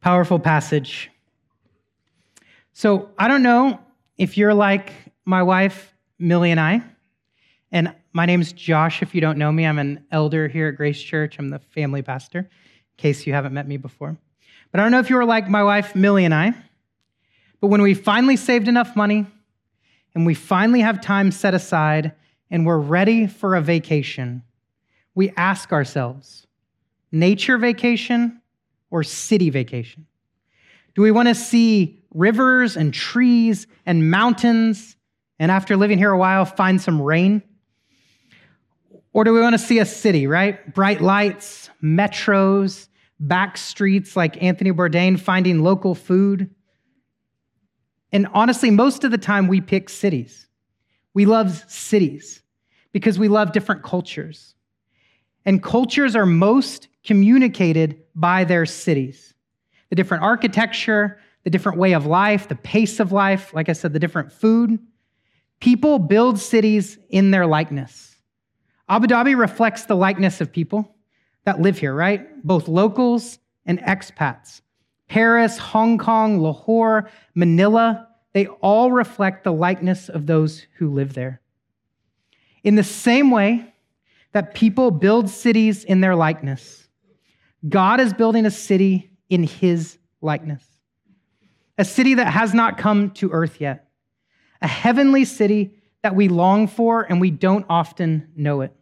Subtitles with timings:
[0.00, 1.10] Powerful passage.
[2.72, 3.80] So I don't know
[4.16, 4.92] if you're like
[5.24, 6.82] my wife, Millie, and I.
[7.72, 9.66] And my name's Josh, if you don't know me.
[9.66, 11.38] I'm an elder here at Grace Church.
[11.38, 12.48] I'm the family pastor, in
[12.96, 14.16] case you haven't met me before.
[14.70, 16.54] But I don't know if you were like my wife, Millie, and I.
[17.60, 19.26] But when we finally saved enough money
[20.14, 22.12] and we finally have time set aside
[22.50, 24.42] and we're ready for a vacation,
[25.14, 26.46] we ask ourselves
[27.10, 28.37] nature vacation
[28.90, 30.06] or city vacation?
[30.94, 34.96] Do we want to see rivers and trees and mountains
[35.38, 37.42] and after living here a while find some rain?
[39.12, 40.74] Or do we want to see a city, right?
[40.74, 42.88] Bright lights, metros,
[43.20, 46.50] back streets like Anthony Bourdain, finding local food.
[48.12, 50.46] And honestly, most of the time we pick cities.
[51.14, 52.42] We love cities
[52.92, 54.54] because we love different cultures.
[55.44, 59.32] And cultures are most communicated by their cities.
[59.90, 63.92] The different architecture, the different way of life, the pace of life, like I said,
[63.92, 64.78] the different food.
[65.60, 68.16] People build cities in their likeness.
[68.88, 70.96] Abu Dhabi reflects the likeness of people
[71.44, 72.44] that live here, right?
[72.44, 74.62] Both locals and expats.
[75.08, 81.40] Paris, Hong Kong, Lahore, Manila, they all reflect the likeness of those who live there.
[82.64, 83.72] In the same way
[84.32, 86.87] that people build cities in their likeness,
[87.66, 90.64] God is building a city in his likeness.
[91.76, 93.88] A city that has not come to earth yet.
[94.60, 98.72] A heavenly city that we long for and we don't often know it.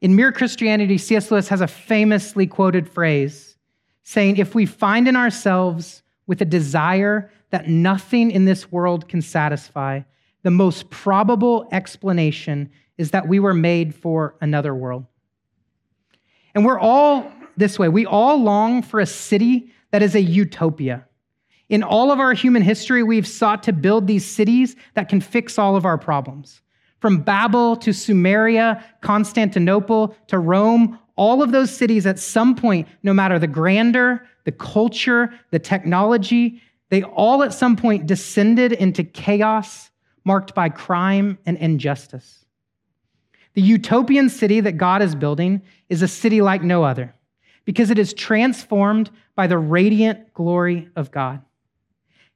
[0.00, 1.30] In Mere Christianity, C.S.
[1.30, 3.56] Lewis has a famously quoted phrase
[4.02, 9.22] saying, If we find in ourselves with a desire that nothing in this world can
[9.22, 10.02] satisfy,
[10.42, 15.06] the most probable explanation is that we were made for another world.
[16.54, 17.88] And we're all this way.
[17.88, 21.06] We all long for a city that is a utopia.
[21.68, 25.58] In all of our human history, we've sought to build these cities that can fix
[25.58, 26.60] all of our problems.
[27.00, 33.12] From Babel to Sumeria, Constantinople to Rome, all of those cities at some point, no
[33.12, 39.90] matter the grandeur, the culture, the technology, they all at some point descended into chaos
[40.24, 42.44] marked by crime and injustice.
[43.54, 47.14] The utopian city that God is building is a city like no other
[47.66, 51.42] because it is transformed by the radiant glory of God.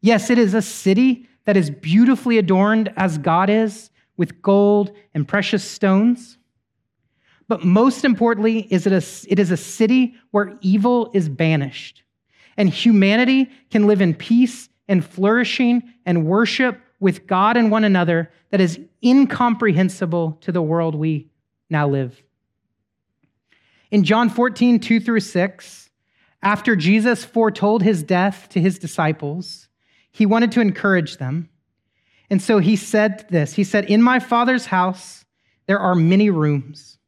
[0.03, 5.27] Yes, it is a city that is beautifully adorned as God is, with gold and
[5.27, 6.37] precious stones.
[7.49, 12.03] But most importantly, is it, a, it is a city where evil is banished
[12.59, 18.31] and humanity can live in peace and flourishing and worship with God and one another
[18.51, 21.31] that is incomprehensible to the world we
[21.71, 22.23] now live.
[23.91, 25.91] In John 14, 2 through 6,
[26.43, 29.69] after Jesus foretold his death to his disciples,
[30.11, 31.49] he wanted to encourage them.
[32.31, 35.25] And so he said this He said, In my Father's house,
[35.67, 36.99] there are many rooms.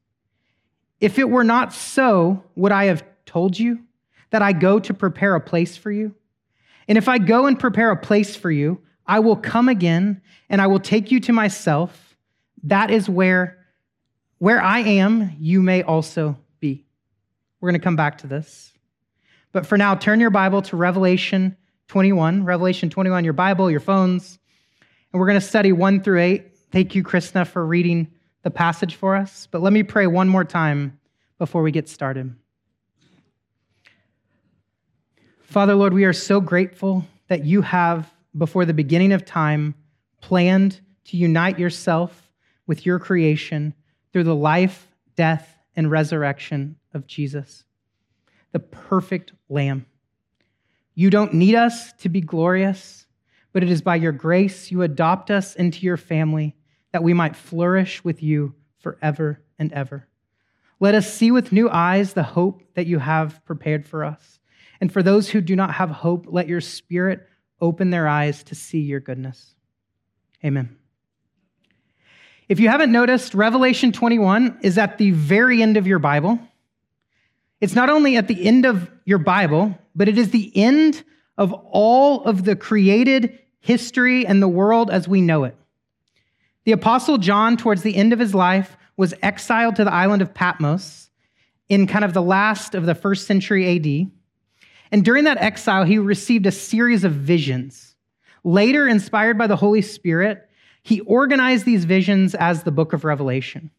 [1.00, 3.80] If it were not so, would I have told you
[4.30, 6.14] that I go to prepare a place for you?
[6.88, 10.60] And if I go and prepare a place for you, I will come again and
[10.60, 12.16] I will take you to myself.
[12.64, 13.58] That is where,
[14.38, 16.38] where I am, you may also.
[17.62, 18.72] We're going to come back to this.
[19.52, 21.56] But for now, turn your Bible to Revelation
[21.86, 22.44] 21.
[22.44, 24.40] Revelation 21, your Bible, your phones.
[25.12, 26.58] And we're going to study 1 through 8.
[26.72, 28.10] Thank you, Krishna, for reading
[28.42, 29.46] the passage for us.
[29.48, 30.98] But let me pray one more time
[31.38, 32.34] before we get started.
[35.42, 39.76] Father, Lord, we are so grateful that you have, before the beginning of time,
[40.20, 42.32] planned to unite yourself
[42.66, 43.72] with your creation
[44.12, 47.64] through the life, death, and resurrection of Jesus,
[48.52, 49.86] the perfect Lamb.
[50.94, 53.06] You don't need us to be glorious
[53.52, 56.56] but it is by your grace you adopt us into your family
[56.92, 60.08] that we might flourish with you forever and ever.
[60.80, 64.40] Let us see with new eyes the hope that you have prepared for us.
[64.80, 67.26] And for those who do not have hope, let your spirit
[67.60, 69.54] open their eyes to see your goodness.
[70.44, 70.76] Amen.
[72.48, 76.40] If you haven't noticed, Revelation 21 is at the very end of your Bible.
[77.62, 81.04] It's not only at the end of your Bible, but it is the end
[81.38, 85.56] of all of the created history and the world as we know it.
[86.64, 90.34] The Apostle John, towards the end of his life, was exiled to the island of
[90.34, 91.08] Patmos
[91.68, 94.10] in kind of the last of the first century AD.
[94.90, 97.94] And during that exile, he received a series of visions.
[98.42, 100.50] Later, inspired by the Holy Spirit,
[100.82, 103.70] he organized these visions as the book of Revelation.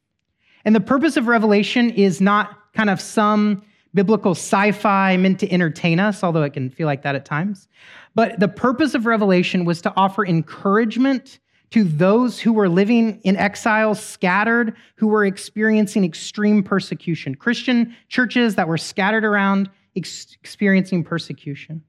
[0.63, 3.62] And the purpose of Revelation is not kind of some
[3.94, 7.68] biblical sci fi meant to entertain us, although it can feel like that at times.
[8.16, 11.40] But the purpose of Revelation was to offer encouragement
[11.72, 17.34] to those who were living in exile, scattered, who were experiencing extreme persecution.
[17.34, 21.84] Christian churches that were scattered around, ex- experiencing persecution.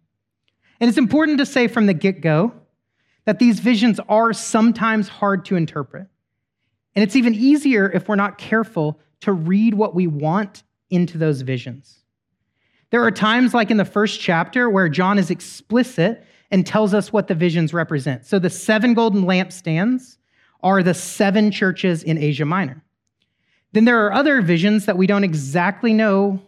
[0.80, 2.52] And it's important to say from the get go
[3.26, 6.06] that these visions are sometimes hard to interpret.
[6.94, 10.62] And it's even easier if we're not careful to read what we want
[10.94, 12.00] into those visions.
[12.90, 17.12] There are times, like in the first chapter, where John is explicit and tells us
[17.12, 18.24] what the visions represent.
[18.24, 20.18] So the seven golden lampstands
[20.62, 22.82] are the seven churches in Asia Minor.
[23.72, 26.40] Then there are other visions that we don't exactly know,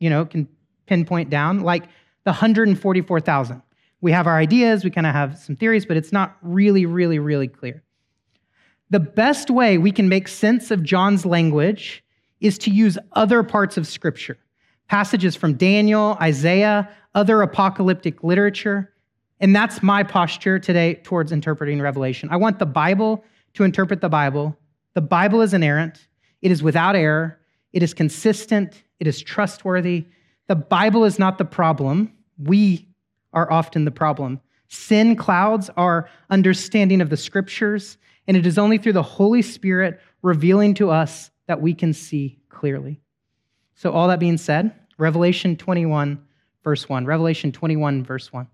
[0.00, 0.48] you know, can
[0.86, 1.84] pinpoint down, like
[2.24, 3.62] the 144,000.
[4.00, 7.20] We have our ideas, we kind of have some theories, but it's not really, really,
[7.20, 7.84] really clear.
[8.90, 12.01] The best way we can make sense of John's language
[12.42, 14.36] is to use other parts of Scripture,
[14.88, 18.92] passages from Daniel, Isaiah, other apocalyptic literature.
[19.40, 22.28] And that's my posture today towards interpreting Revelation.
[22.30, 23.24] I want the Bible
[23.54, 24.56] to interpret the Bible.
[24.94, 26.08] The Bible is inerrant,
[26.42, 27.38] it is without error,
[27.72, 30.06] it is consistent, it is trustworthy.
[30.48, 32.12] The Bible is not the problem.
[32.38, 32.88] We
[33.32, 34.40] are often the problem.
[34.68, 37.96] Sin clouds our understanding of the scriptures,
[38.26, 42.38] and it is only through the Holy Spirit revealing to us that we can see
[42.48, 42.98] clearly.
[43.74, 46.18] So, all that being said, Revelation 21,
[46.64, 47.04] verse 1.
[47.04, 48.48] Revelation 21, verse 1.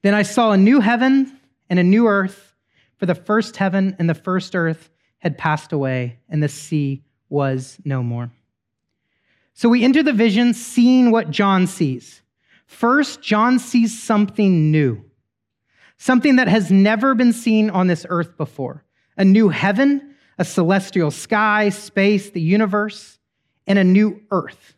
[0.00, 2.54] Then I saw a new heaven and a new earth,
[2.96, 7.78] for the first heaven and the first earth had passed away, and the sea was
[7.84, 8.30] no more.
[9.52, 12.22] So we enter the vision seeing what John sees.
[12.64, 15.04] First, John sees something new
[15.98, 18.82] something that has never been seen on this earth before
[19.18, 20.09] a new heaven,
[20.40, 23.18] a celestial sky, space, the universe,
[23.66, 24.74] and a new earth.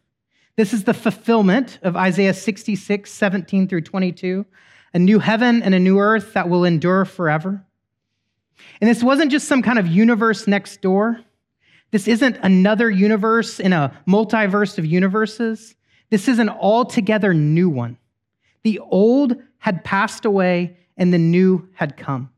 [0.56, 4.44] This is the fulfillment of Isaiah 66, 17 through 22,
[4.92, 7.64] a new heaven and a new earth that will endure forever.
[8.80, 11.20] And this wasn't just some kind of universe next door.
[11.92, 15.76] This isn't another universe in a multiverse of universes.
[16.10, 17.98] This is an altogether new one.
[18.64, 22.31] The old had passed away and the new had come.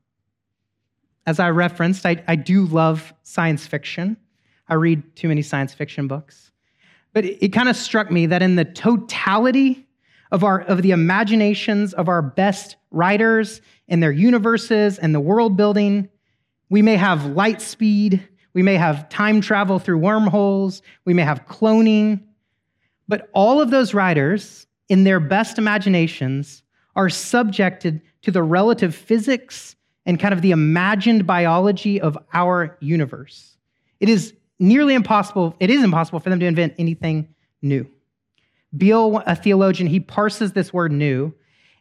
[1.26, 4.16] As I referenced, I, I do love science fiction.
[4.68, 6.52] I read too many science fiction books.
[7.12, 9.86] But it, it kind of struck me that in the totality
[10.30, 15.56] of, our, of the imaginations of our best writers and their universes and the world
[15.56, 16.08] building,
[16.68, 21.46] we may have light speed, we may have time travel through wormholes, we may have
[21.46, 22.20] cloning.
[23.08, 26.62] But all of those writers, in their best imaginations,
[26.96, 33.56] are subjected to the relative physics and kind of the imagined biology of our universe.
[34.00, 37.88] It is nearly impossible, it is impossible for them to invent anything new.
[38.76, 41.32] Beale, a theologian, he parses this word new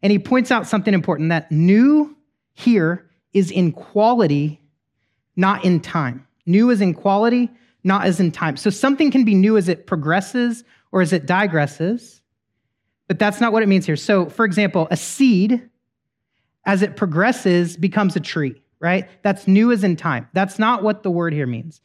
[0.02, 2.16] and he points out something important that new
[2.54, 4.62] here is in quality,
[5.36, 6.28] not in time.
[6.46, 7.50] New is in quality,
[7.84, 8.58] not as in time.
[8.58, 12.22] So something can be new as it progresses or as it digresses,
[13.08, 13.96] but that's not what it means here.
[13.96, 15.70] So, for example, a seed
[16.66, 19.10] as it progresses, becomes a tree, right?
[19.22, 20.28] That's new as in time.
[20.34, 21.82] That's not what the word here means.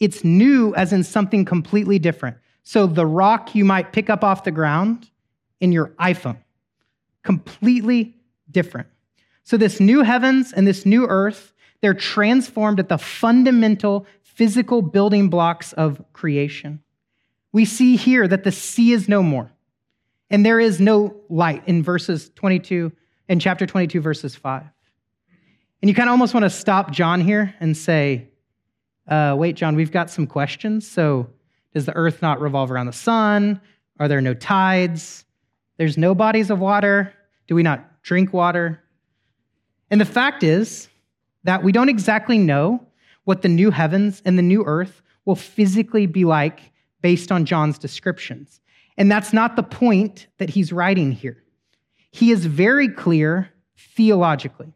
[0.00, 2.36] It's new as in something completely different.
[2.62, 5.10] So the rock you might pick up off the ground
[5.60, 6.38] in your iPhone,
[7.22, 8.16] completely
[8.50, 8.88] different.
[9.44, 15.28] So this new heavens and this new earth, they're transformed at the fundamental physical building
[15.28, 16.80] blocks of creation.
[17.52, 19.52] We see here that the sea is no more,
[20.28, 22.90] and there is no light in verses 22
[23.28, 24.62] in chapter 22, verses 5.
[25.82, 28.28] And you kind of almost want to stop John here and say,
[29.06, 30.88] uh, wait, John, we've got some questions.
[30.88, 31.28] So,
[31.74, 33.60] does the earth not revolve around the sun?
[33.98, 35.24] Are there no tides?
[35.76, 37.12] There's no bodies of water.
[37.48, 38.80] Do we not drink water?
[39.90, 40.88] And the fact is
[41.42, 42.86] that we don't exactly know
[43.24, 46.60] what the new heavens and the new earth will physically be like
[47.02, 48.60] based on John's descriptions.
[48.96, 51.43] And that's not the point that he's writing here
[52.14, 54.72] he is very clear theologically.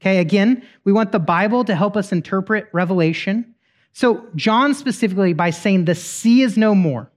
[0.00, 3.54] Okay, again, we want the Bible to help us interpret Revelation.
[3.92, 7.12] So, John specifically, by saying the sea is no more,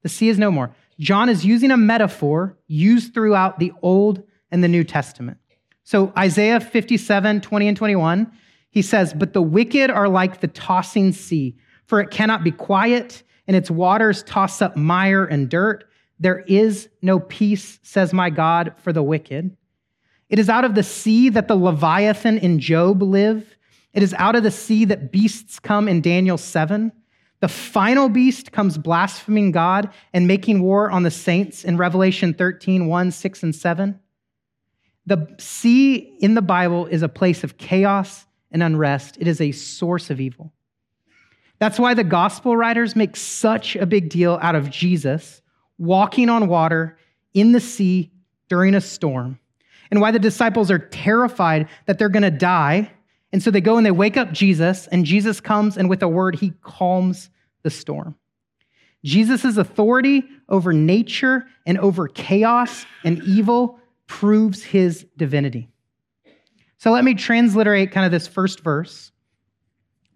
[0.00, 4.64] the sea is no more, John is using a metaphor used throughout the Old and
[4.64, 5.36] the New Testament.
[5.84, 8.32] So, Isaiah 57, 20 and 21,
[8.70, 13.24] he says, But the wicked are like the tossing sea, for it cannot be quiet,
[13.46, 15.89] and its waters toss up mire and dirt.
[16.20, 19.56] There is no peace, says my God, for the wicked.
[20.28, 23.56] It is out of the sea that the Leviathan in Job live.
[23.94, 26.92] It is out of the sea that beasts come in Daniel 7.
[27.40, 32.86] The final beast comes blaspheming God and making war on the saints in Revelation 13,
[32.86, 33.98] 1, 6, and 7.
[35.06, 39.52] The sea in the Bible is a place of chaos and unrest, it is a
[39.52, 40.52] source of evil.
[41.60, 45.39] That's why the gospel writers make such a big deal out of Jesus
[45.80, 46.96] walking on water
[47.34, 48.12] in the sea
[48.48, 49.40] during a storm,
[49.90, 52.90] and why the disciples are terrified that they're going to die.
[53.32, 56.08] And so they go and they wake up Jesus, and Jesus comes, and with a
[56.08, 57.30] word, he calms
[57.62, 58.16] the storm.
[59.04, 65.68] Jesus' authority over nature and over chaos and evil proves his divinity.
[66.78, 69.12] So let me transliterate kind of this first verse.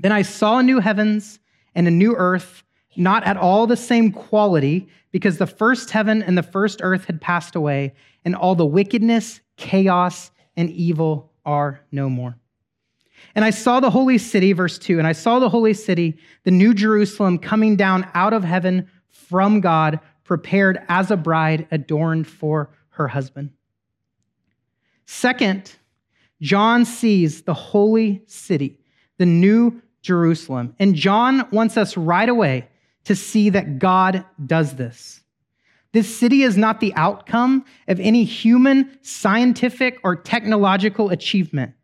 [0.01, 1.39] Then I saw new heavens
[1.75, 2.65] and a new earth,
[2.97, 7.21] not at all the same quality, because the first heaven and the first earth had
[7.21, 12.37] passed away, and all the wickedness, chaos, and evil are no more.
[13.35, 16.51] And I saw the holy city, verse 2, and I saw the holy city, the
[16.51, 22.71] new Jerusalem, coming down out of heaven from God, prepared as a bride adorned for
[22.91, 23.51] her husband.
[25.07, 25.75] Second,
[26.41, 28.79] John sees the holy city,
[29.19, 30.75] the new Jerusalem.
[30.79, 32.69] And John wants us right away
[33.05, 35.21] to see that God does this.
[35.93, 41.75] This city is not the outcome of any human, scientific, or technological achievement.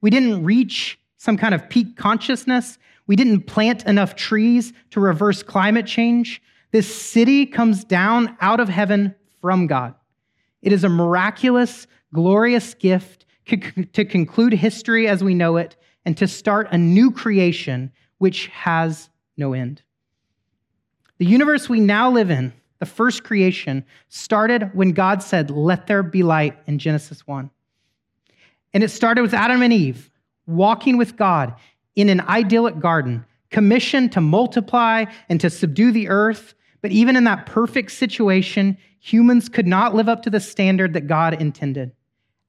[0.00, 2.78] We didn't reach some kind of peak consciousness.
[3.06, 6.42] We didn't plant enough trees to reverse climate change.
[6.72, 9.94] This city comes down out of heaven from God.
[10.62, 16.26] It is a miraculous, glorious gift to conclude history as we know it and to
[16.26, 19.82] start a new creation which has no end.
[21.20, 26.02] The universe we now live in, the first creation, started when God said, Let there
[26.02, 27.50] be light in Genesis 1.
[28.72, 30.10] And it started with Adam and Eve
[30.46, 31.54] walking with God
[31.94, 36.54] in an idyllic garden, commissioned to multiply and to subdue the earth.
[36.80, 41.06] But even in that perfect situation, humans could not live up to the standard that
[41.06, 41.92] God intended.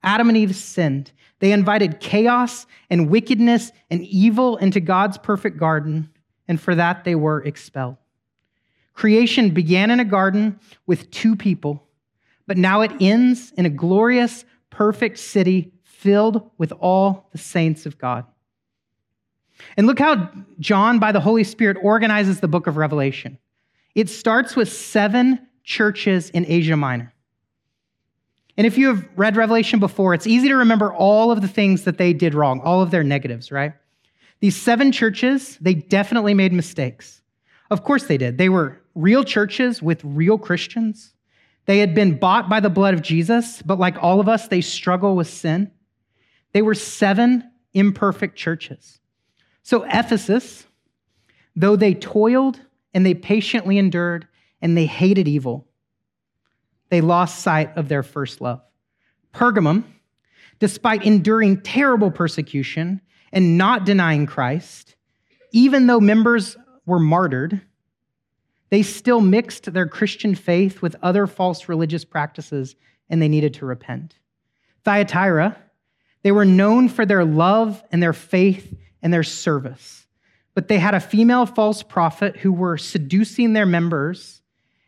[0.02, 1.12] Adam and Eve sinned.
[1.40, 6.08] They invited chaos and wickedness and evil into God's perfect garden,
[6.48, 7.98] and for that they were expelled.
[8.94, 11.86] Creation began in a garden with two people,
[12.46, 17.98] but now it ends in a glorious, perfect city filled with all the saints of
[17.98, 18.26] God.
[19.76, 23.38] And look how John, by the Holy Spirit, organizes the book of Revelation.
[23.94, 27.12] It starts with seven churches in Asia Minor.
[28.56, 31.84] And if you have read Revelation before, it's easy to remember all of the things
[31.84, 33.72] that they did wrong, all of their negatives, right?
[34.40, 37.22] These seven churches, they definitely made mistakes.
[37.70, 38.36] Of course they did.
[38.36, 41.14] They were real churches with real Christians.
[41.66, 44.60] They had been bought by the blood of Jesus, but like all of us, they
[44.60, 45.70] struggle with sin.
[46.52, 49.00] They were seven imperfect churches.
[49.62, 50.66] So, Ephesus,
[51.54, 52.60] though they toiled
[52.92, 54.26] and they patiently endured
[54.60, 55.66] and they hated evil,
[56.90, 58.60] they lost sight of their first love.
[59.32, 59.84] Pergamum,
[60.58, 63.00] despite enduring terrible persecution
[63.32, 64.96] and not denying Christ,
[65.52, 67.62] even though members were martyred,
[68.72, 72.74] they still mixed their Christian faith with other false religious practices
[73.10, 74.18] and they needed to repent.
[74.82, 75.58] Thyatira,
[76.22, 80.06] they were known for their love and their faith and their service,
[80.54, 84.40] but they had a female false prophet who were seducing their members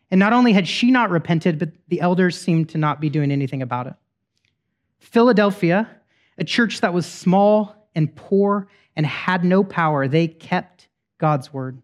[0.09, 3.31] and not only had she not repented, but the elders seemed to not be doing
[3.31, 3.93] anything about it.
[4.97, 5.87] Philadelphia,
[6.39, 10.87] a church that was small and poor and had no power, they kept
[11.19, 11.83] God's word.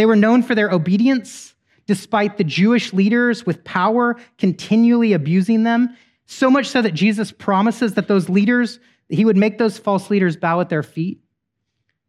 [0.00, 1.54] They were known for their obedience,
[1.84, 7.92] despite the Jewish leaders with power continually abusing them, so much so that Jesus promises
[7.92, 8.80] that those leaders,
[9.10, 11.20] he would make those false leaders bow at their feet.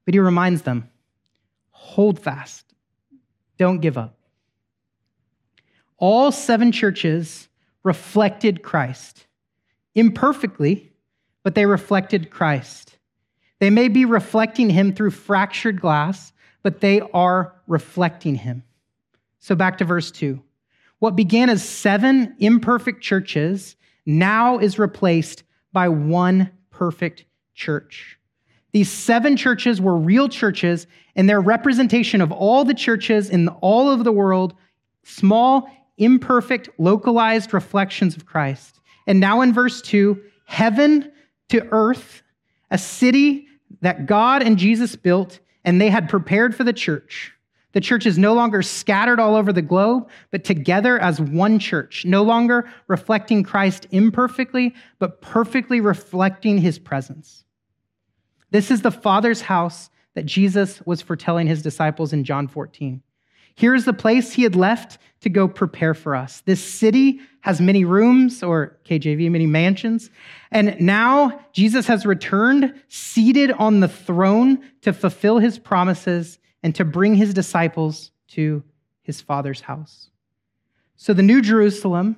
[0.06, 0.90] But he reminds them
[1.72, 2.64] hold fast,
[3.58, 4.18] don't give up.
[5.98, 7.50] All seven churches
[7.84, 9.28] reflected Christ.
[9.96, 10.94] Imperfectly,
[11.44, 12.98] but they reflected Christ.
[13.60, 16.32] They may be reflecting him through fractured glass,
[16.64, 18.64] but they are reflecting him.
[19.40, 20.42] So back to verse 2.
[21.00, 23.76] What began as seven imperfect churches
[24.06, 27.26] now is replaced by one perfect
[27.56, 28.18] church.
[28.72, 33.90] These seven churches were real churches, and their representation of all the churches in all
[33.90, 34.54] of the world,
[35.04, 38.80] small imperfect, localized reflections of Christ.
[39.08, 41.12] And now in verse 2, heaven
[41.50, 42.22] to earth,
[42.70, 43.48] a city
[43.82, 47.34] that God and Jesus built, and they had prepared for the church.
[47.74, 52.04] The church is no longer scattered all over the globe, but together as one church,
[52.06, 57.46] no longer reflecting Christ imperfectly, but perfectly reflecting his presence.
[58.50, 63.02] This is the Father's house that Jesus was foretelling his disciples in John 14.
[63.56, 66.42] Here is the place he had left to go prepare for us.
[66.42, 70.10] This city has many rooms, or KJV, many mansions.
[70.52, 76.86] And now Jesus has returned, seated on the throne to fulfill his promises and to
[76.86, 78.64] bring his disciples to
[79.02, 80.10] his Father's house.
[80.96, 82.16] So the New Jerusalem,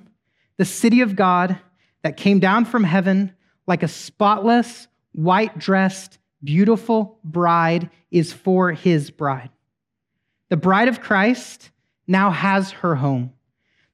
[0.58, 1.58] the city of God
[2.02, 3.32] that came down from heaven
[3.66, 9.48] like a spotless, white dressed, beautiful bride, is for his bride.
[10.48, 11.70] The bride of Christ
[12.06, 13.32] now has her home.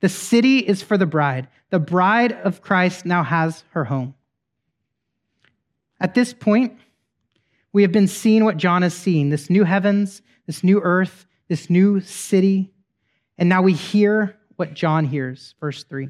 [0.00, 1.49] The city is for the bride.
[1.71, 4.14] The bride of Christ now has her home.
[6.00, 6.78] At this point,
[7.73, 11.71] we have been seeing what John has seen this new heavens, this new earth, this
[11.71, 12.73] new city.
[13.38, 15.54] And now we hear what John hears.
[15.61, 16.09] Verse 3.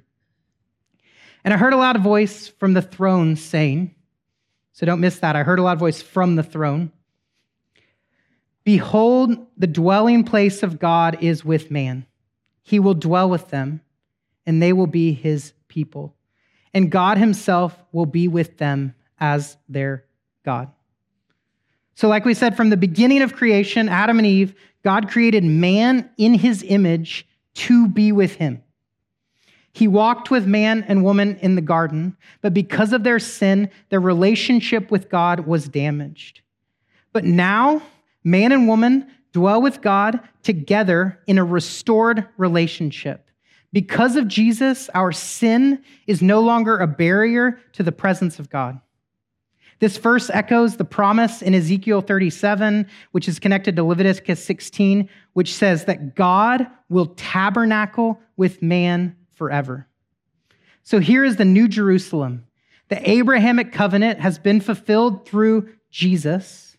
[1.44, 3.94] And I heard a loud voice from the throne saying,
[4.72, 5.36] so don't miss that.
[5.36, 6.92] I heard a loud voice from the throne.
[8.64, 12.06] Behold, the dwelling place of God is with man.
[12.62, 13.80] He will dwell with them,
[14.46, 16.14] and they will be his people.
[16.72, 20.04] And God himself will be with them as their
[20.44, 20.70] God.
[21.94, 26.08] So, like we said from the beginning of creation, Adam and Eve, God created man
[26.16, 28.62] in his image to be with him.
[29.72, 34.00] He walked with man and woman in the garden, but because of their sin, their
[34.00, 36.40] relationship with God was damaged.
[37.12, 37.82] But now,
[38.24, 43.30] man and woman dwell with God together in a restored relationship.
[43.72, 48.80] Because of Jesus, our sin is no longer a barrier to the presence of God.
[49.78, 55.54] This verse echoes the promise in Ezekiel 37, which is connected to Leviticus 16, which
[55.54, 59.86] says that God will tabernacle with man forever.
[60.82, 62.44] So here is the New Jerusalem.
[62.88, 66.69] The Abrahamic covenant has been fulfilled through Jesus.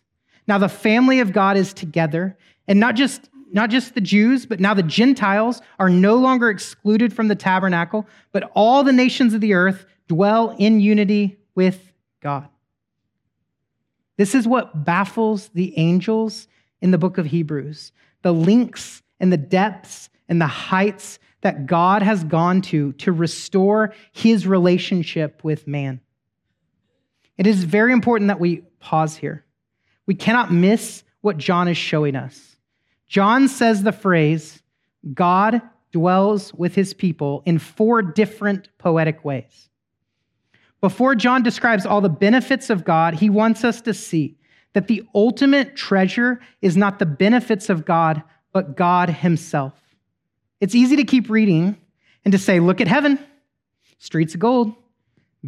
[0.46, 4.60] Now the family of God is together, and not just not just the Jews, but
[4.60, 9.42] now the Gentiles are no longer excluded from the tabernacle, but all the nations of
[9.42, 12.48] the earth dwell in unity with God.
[14.16, 16.48] This is what baffles the angels
[16.80, 22.02] in the book of Hebrews the links and the depths and the heights that God
[22.02, 26.00] has gone to to restore his relationship with man.
[27.36, 29.44] It is very important that we pause here.
[30.06, 32.56] We cannot miss what John is showing us.
[33.06, 34.62] John says the phrase,
[35.14, 35.60] God
[35.92, 39.68] dwells with his people in four different poetic ways.
[40.80, 44.36] Before John describes all the benefits of God, he wants us to see
[44.72, 49.74] that the ultimate treasure is not the benefits of God, but God himself.
[50.60, 51.76] It's easy to keep reading
[52.24, 53.18] and to say, look at heaven,
[53.98, 54.74] streets of gold,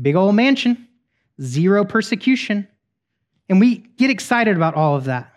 [0.01, 0.87] big old mansion,
[1.41, 2.69] zero persecution.
[3.49, 5.33] And we get excited about all of that.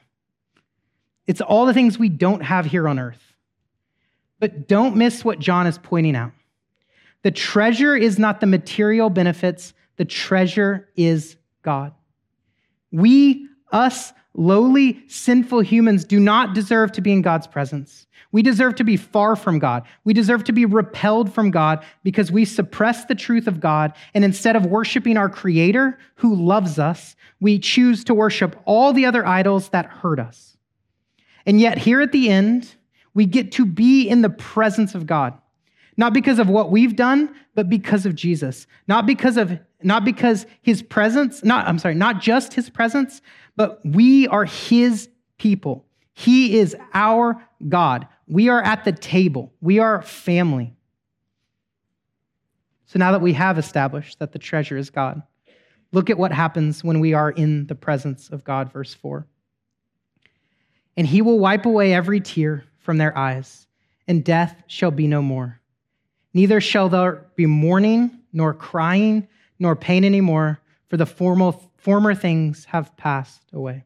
[1.26, 3.22] It's all the things we don't have here on earth.
[4.40, 6.32] But don't miss what John is pointing out.
[7.24, 11.94] The treasure is not the material benefits, the treasure is God.
[12.92, 18.08] We, us, lowly, sinful humans do not deserve to be in God's presence.
[18.32, 19.84] We deserve to be far from God.
[20.04, 23.94] We deserve to be repelled from God because we suppress the truth of God.
[24.14, 29.06] And instead of worshiping our Creator who loves us, we choose to worship all the
[29.06, 30.58] other idols that hurt us.
[31.46, 32.76] And yet, here at the end,
[33.14, 35.34] we get to be in the presence of God.
[35.96, 38.68] Not because of what we've done, but because of Jesus.
[38.88, 43.22] Not because of not because his presence, not I'm sorry, not just his presence,
[43.56, 45.86] but we are his people.
[46.14, 48.08] He is our God.
[48.28, 50.74] We are at the table, we are family.
[52.88, 55.22] So now that we have established that the treasure is God,
[55.92, 59.28] look at what happens when we are in the presence of God, verse 4.
[60.96, 63.68] And he will wipe away every tear from their eyes,
[64.08, 65.60] and death shall be no more.
[66.34, 69.28] Neither shall there be mourning, nor crying,
[69.60, 73.84] nor pain anymore, for the former, former things have passed away.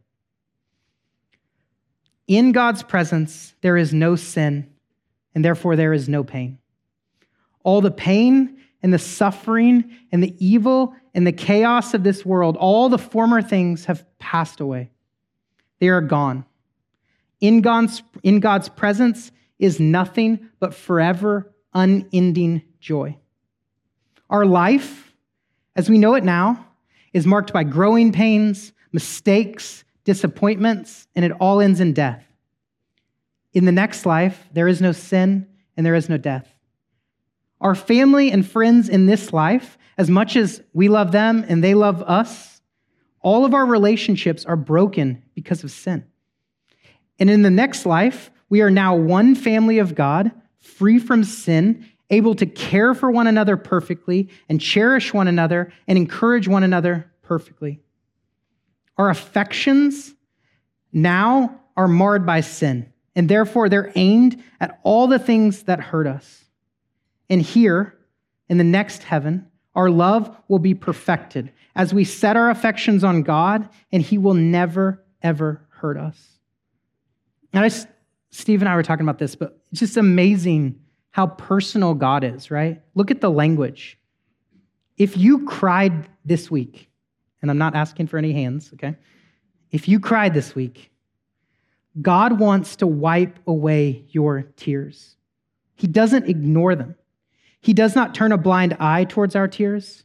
[2.28, 4.70] In God's presence, there is no sin,
[5.36, 6.60] and therefore there is no pain.
[7.64, 12.58] All the pain and the suffering and the evil and the chaos of this world,
[12.58, 14.92] all the former things have passed away.
[15.80, 16.46] They are gone.
[17.40, 23.18] In God's, in God's presence is nothing but forever, unending joy.
[24.30, 25.11] Our life,
[25.76, 26.68] as we know it now,
[27.14, 32.24] is marked by growing pains, mistakes, disappointments, and it all ends in death.
[33.54, 36.48] In the next life, there is no sin and there is no death.
[37.60, 41.74] Our family and friends in this life, as much as we love them and they
[41.74, 42.62] love us,
[43.22, 46.06] all of our relationships are broken because of sin.
[47.20, 51.88] And in the next life, we are now one family of God, free from sin,
[52.12, 57.12] able to care for one another perfectly, and cherish one another, and encourage one another
[57.24, 57.80] perfectly.
[58.98, 60.14] Our affections
[60.94, 66.06] now are marred by sin, and therefore they're aimed at all the things that hurt
[66.06, 66.44] us.
[67.30, 67.98] And here,
[68.50, 73.24] in the next heaven, our love will be perfected as we set our affections on
[73.24, 76.40] God, and He will never, ever hurt us.
[77.54, 77.70] And I,
[78.30, 80.81] Steve and I were talking about this, but it's just amazing
[81.12, 82.82] how personal God is, right?
[82.96, 83.98] Look at the language.
[84.98, 86.90] If you cried this week,
[87.42, 88.96] and I'm not asking for any hands, okay?
[89.72, 90.92] If you cried this week,
[92.02, 95.16] God wants to wipe away your tears.
[95.76, 96.96] He doesn't ignore them.
[97.60, 100.04] He does not turn a blind eye towards our tears.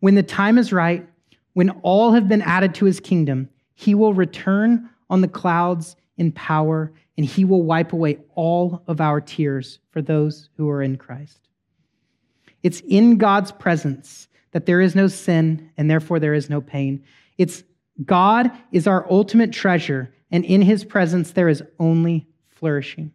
[0.00, 1.06] When the time is right,
[1.52, 6.32] when all have been added to his kingdom, he will return on the clouds in
[6.32, 10.96] power, and he will wipe away all of our tears for those who are in
[10.96, 11.48] Christ.
[12.62, 17.04] It's in God's presence that there is no sin, and therefore there is no pain.
[17.38, 17.62] It's
[18.04, 23.12] God is our ultimate treasure, and in his presence there is only flourishing.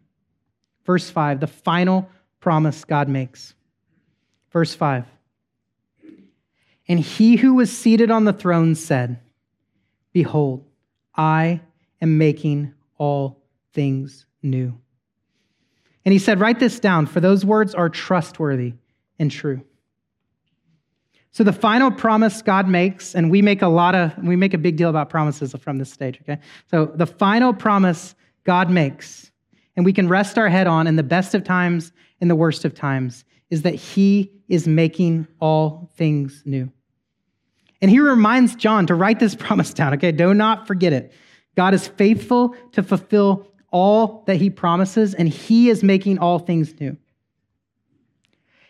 [0.84, 2.08] Verse 5, the final
[2.40, 3.54] promise God makes.
[4.50, 5.04] Verse 5
[6.88, 9.20] And he who was seated on the throne said,
[10.12, 10.64] Behold,
[11.14, 11.60] I
[12.00, 13.39] am making all
[13.72, 14.78] things new.
[16.04, 18.74] And he said, Write this down, for those words are trustworthy
[19.18, 19.62] and true.
[21.32, 24.58] So the final promise God makes, and we make a lot of, we make a
[24.58, 26.40] big deal about promises from this stage, okay?
[26.70, 29.30] So the final promise God makes,
[29.76, 32.64] and we can rest our head on in the best of times, in the worst
[32.64, 36.70] of times, is that he is making all things new.
[37.80, 40.10] And he reminds John to write this promise down, okay?
[40.10, 41.12] Do not forget it.
[41.56, 46.78] God is faithful to fulfill all that he promises, and he is making all things
[46.80, 46.96] new.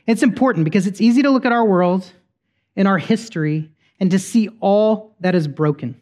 [0.06, 2.10] It's important because it's easy to look at our world
[2.76, 6.00] and our history and to see all that is broken.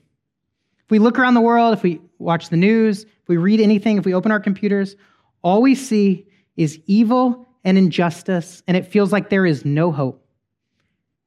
[0.84, 3.98] If we look around the world, if we watch the news, if we read anything,
[3.98, 4.96] if we open our computers,
[5.42, 10.24] all we see is evil and injustice, and it feels like there is no hope.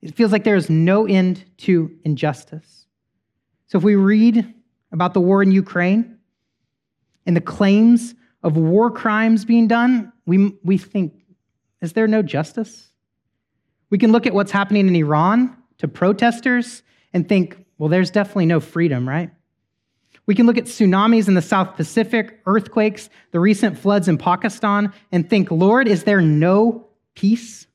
[0.02, 2.88] It feels like there is no end to injustice.
[3.68, 4.54] So if we read
[4.92, 6.18] about the war in Ukraine
[7.26, 11.14] and the claims of war crimes being done, we, we think,
[11.82, 12.90] is there no justice?
[13.90, 18.46] We can look at what's happening in Iran to protesters and think, well, there's definitely
[18.46, 19.32] no freedom, right?
[20.28, 24.94] We can look at tsunamis in the South Pacific, earthquakes, the recent floods in Pakistan,
[25.12, 27.68] and think, Lord, is there no peace?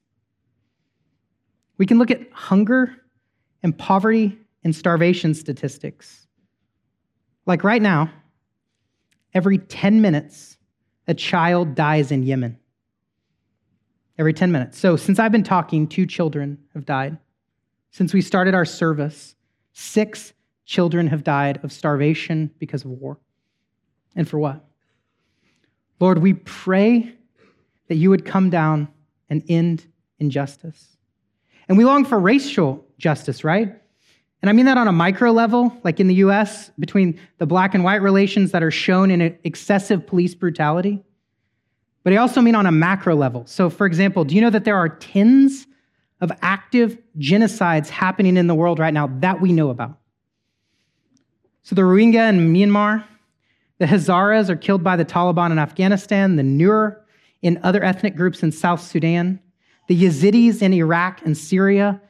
[1.76, 2.94] We can look at hunger
[3.62, 6.26] and poverty and starvation statistics.
[7.44, 8.10] Like right now,
[9.36, 10.56] every 10 minutes,
[11.06, 12.58] a child dies in Yemen.
[14.16, 14.78] Every 10 minutes.
[14.78, 17.18] So, since I've been talking, two children have died.
[17.90, 19.34] Since we started our service,
[19.74, 20.32] six
[20.64, 23.18] children have died of starvation because of war.
[24.16, 24.64] And for what?
[26.00, 27.14] Lord, we pray
[27.88, 28.88] that you would come down
[29.28, 29.86] and end
[30.18, 30.96] injustice.
[31.68, 33.78] And we long for racial justice, right?
[34.42, 37.74] And I mean that on a micro level, like in the US, between the black
[37.74, 41.02] and white relations that are shown in excessive police brutality.
[42.04, 43.44] But I also mean on a macro level.
[43.46, 45.66] So, for example, do you know that there are tens
[46.20, 49.98] of active genocides happening in the world right now that we know about?
[51.62, 53.04] So the Rohingya in Myanmar,
[53.78, 56.98] the Hazaras are killed by the Taliban in Afghanistan, the Nuer
[57.42, 59.40] in other ethnic groups in South Sudan,
[59.88, 62.00] the Yazidis in Iraq and Syria.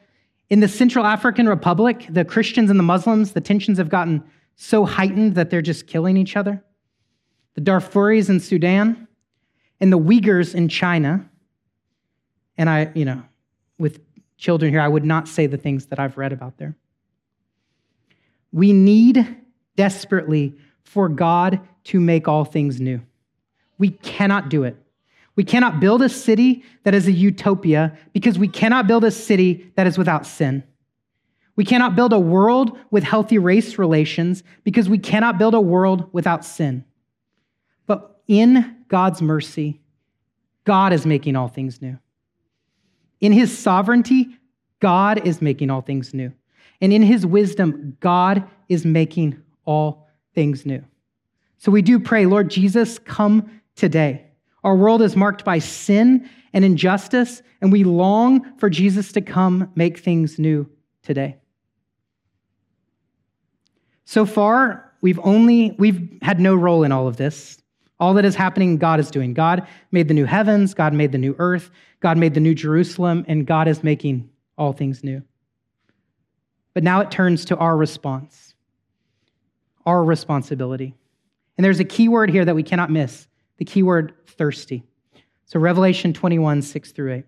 [0.49, 4.23] In the Central African Republic, the Christians and the Muslims, the tensions have gotten
[4.55, 6.63] so heightened that they're just killing each other.
[7.55, 9.07] The Darfuris in Sudan,
[9.79, 11.29] and the Uyghurs in China.
[12.57, 13.23] And I, you know,
[13.77, 13.99] with
[14.37, 16.75] children here, I would not say the things that I've read about there.
[18.51, 19.37] We need
[19.75, 23.01] desperately for God to make all things new.
[23.77, 24.75] We cannot do it.
[25.37, 29.71] We cannot build a city that is a utopia because we cannot build a city
[29.75, 30.63] that is without sin.
[31.55, 36.09] We cannot build a world with healthy race relations because we cannot build a world
[36.11, 36.83] without sin.
[37.85, 39.79] But in God's mercy,
[40.65, 41.99] God is making all things new.
[43.21, 44.37] In his sovereignty,
[44.79, 46.33] God is making all things new.
[46.81, 50.83] And in his wisdom, God is making all things new.
[51.59, 54.26] So we do pray, Lord Jesus, come today.
[54.63, 59.71] Our world is marked by sin and injustice, and we long for Jesus to come
[59.75, 60.69] make things new
[61.03, 61.37] today.
[64.05, 67.61] So far, we've only we've had no role in all of this.
[67.99, 69.33] All that is happening, God is doing.
[69.33, 73.25] God made the new heavens, God made the new earth, God made the new Jerusalem,
[73.27, 75.23] and God is making all things new.
[76.73, 78.53] But now it turns to our response,
[79.85, 80.93] our responsibility.
[81.57, 83.26] And there's a key word here that we cannot miss
[83.57, 84.83] the key word thirsty.
[85.45, 87.25] So, Revelation 21, 6 through 8.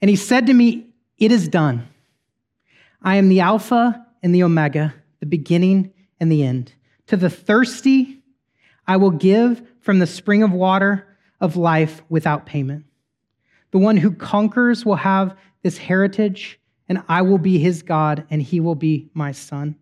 [0.00, 0.88] And he said to me,
[1.18, 1.88] It is done.
[3.02, 6.72] I am the Alpha and the Omega, the beginning and the end.
[7.08, 8.22] To the thirsty,
[8.86, 11.06] I will give from the spring of water
[11.40, 12.84] of life without payment.
[13.70, 18.42] The one who conquers will have this heritage, and I will be his God, and
[18.42, 19.76] he will be my son.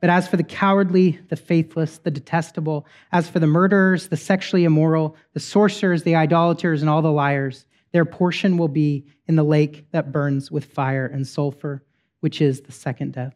[0.00, 4.64] But as for the cowardly, the faithless, the detestable, as for the murderers, the sexually
[4.64, 9.42] immoral, the sorcerers, the idolaters, and all the liars, their portion will be in the
[9.42, 11.84] lake that burns with fire and sulfur,
[12.20, 13.34] which is the second death.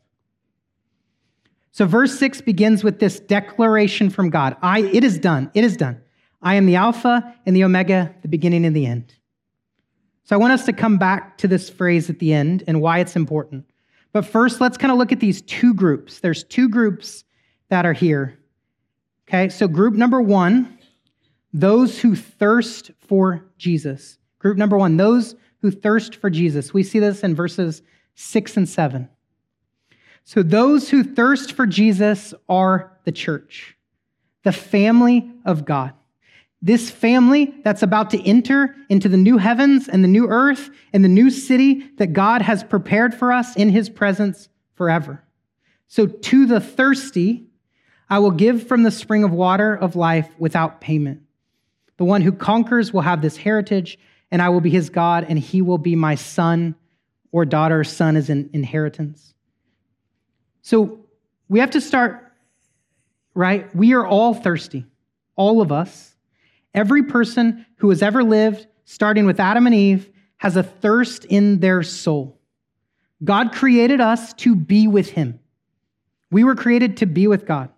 [1.72, 5.50] So, verse 6 begins with this declaration from God I, It is done.
[5.54, 6.00] It is done.
[6.40, 9.12] I am the Alpha and the Omega, the beginning and the end.
[10.22, 13.00] So, I want us to come back to this phrase at the end and why
[13.00, 13.66] it's important.
[14.14, 16.20] But first, let's kind of look at these two groups.
[16.20, 17.24] There's two groups
[17.68, 18.38] that are here.
[19.28, 20.78] Okay, so group number one,
[21.52, 24.18] those who thirst for Jesus.
[24.38, 26.72] Group number one, those who thirst for Jesus.
[26.72, 27.82] We see this in verses
[28.14, 29.08] six and seven.
[30.22, 33.76] So, those who thirst for Jesus are the church,
[34.44, 35.92] the family of God.
[36.64, 41.04] This family that's about to enter into the new heavens and the new earth and
[41.04, 45.22] the new city that God has prepared for us in his presence forever.
[45.88, 47.48] So, to the thirsty,
[48.08, 51.20] I will give from the spring of water of life without payment.
[51.98, 53.98] The one who conquers will have this heritage,
[54.30, 56.76] and I will be his God, and he will be my son
[57.30, 57.84] or daughter.
[57.84, 59.34] Son is an inheritance.
[60.62, 61.00] So,
[61.50, 62.32] we have to start,
[63.34, 63.76] right?
[63.76, 64.86] We are all thirsty,
[65.36, 66.13] all of us.
[66.74, 71.60] Every person who has ever lived, starting with Adam and Eve, has a thirst in
[71.60, 72.40] their soul.
[73.22, 75.38] God created us to be with Him.
[76.30, 77.70] We were created to be with God.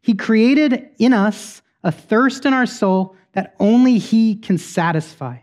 [0.00, 5.38] He created in us a thirst in our soul that only He can satisfy.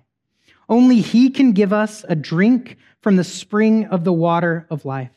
[0.67, 5.09] Only He can give us a drink from the spring of the water of life.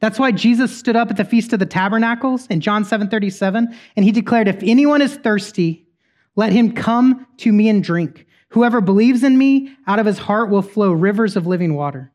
[0.00, 3.74] That's why Jesus stood up at the Feast of the Tabernacles in John 7 37,
[3.96, 5.85] and he declared, If anyone is thirsty,
[6.36, 8.26] let him come to me and drink.
[8.50, 12.12] Whoever believes in me, out of his heart will flow rivers of living water.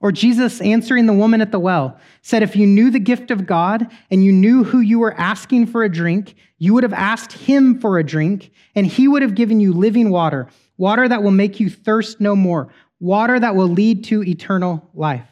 [0.00, 3.46] Or Jesus answering the woman at the well said, If you knew the gift of
[3.46, 7.32] God and you knew who you were asking for a drink, you would have asked
[7.32, 11.30] him for a drink, and he would have given you living water, water that will
[11.30, 15.26] make you thirst no more, water that will lead to eternal life.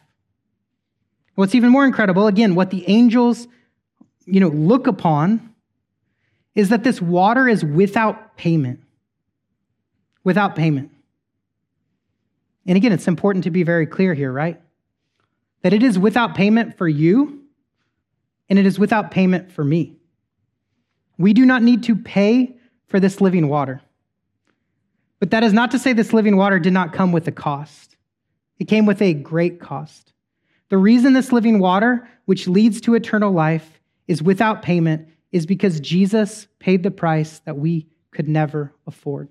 [1.33, 3.47] What's even more incredible, again, what the angels
[4.25, 5.48] you know, look upon
[6.55, 8.81] is that this water is without payment.
[10.23, 10.91] Without payment.
[12.65, 14.59] And again, it's important to be very clear here, right?
[15.61, 17.43] That it is without payment for you
[18.49, 19.95] and it is without payment for me.
[21.17, 22.57] We do not need to pay
[22.87, 23.81] for this living water.
[25.19, 27.97] But that is not to say this living water did not come with a cost.
[28.57, 30.13] It came with a great cost.
[30.69, 35.79] The reason this living water, which leads to eternal life, is without payment is because
[35.79, 39.29] Jesus paid the price that we could never afford.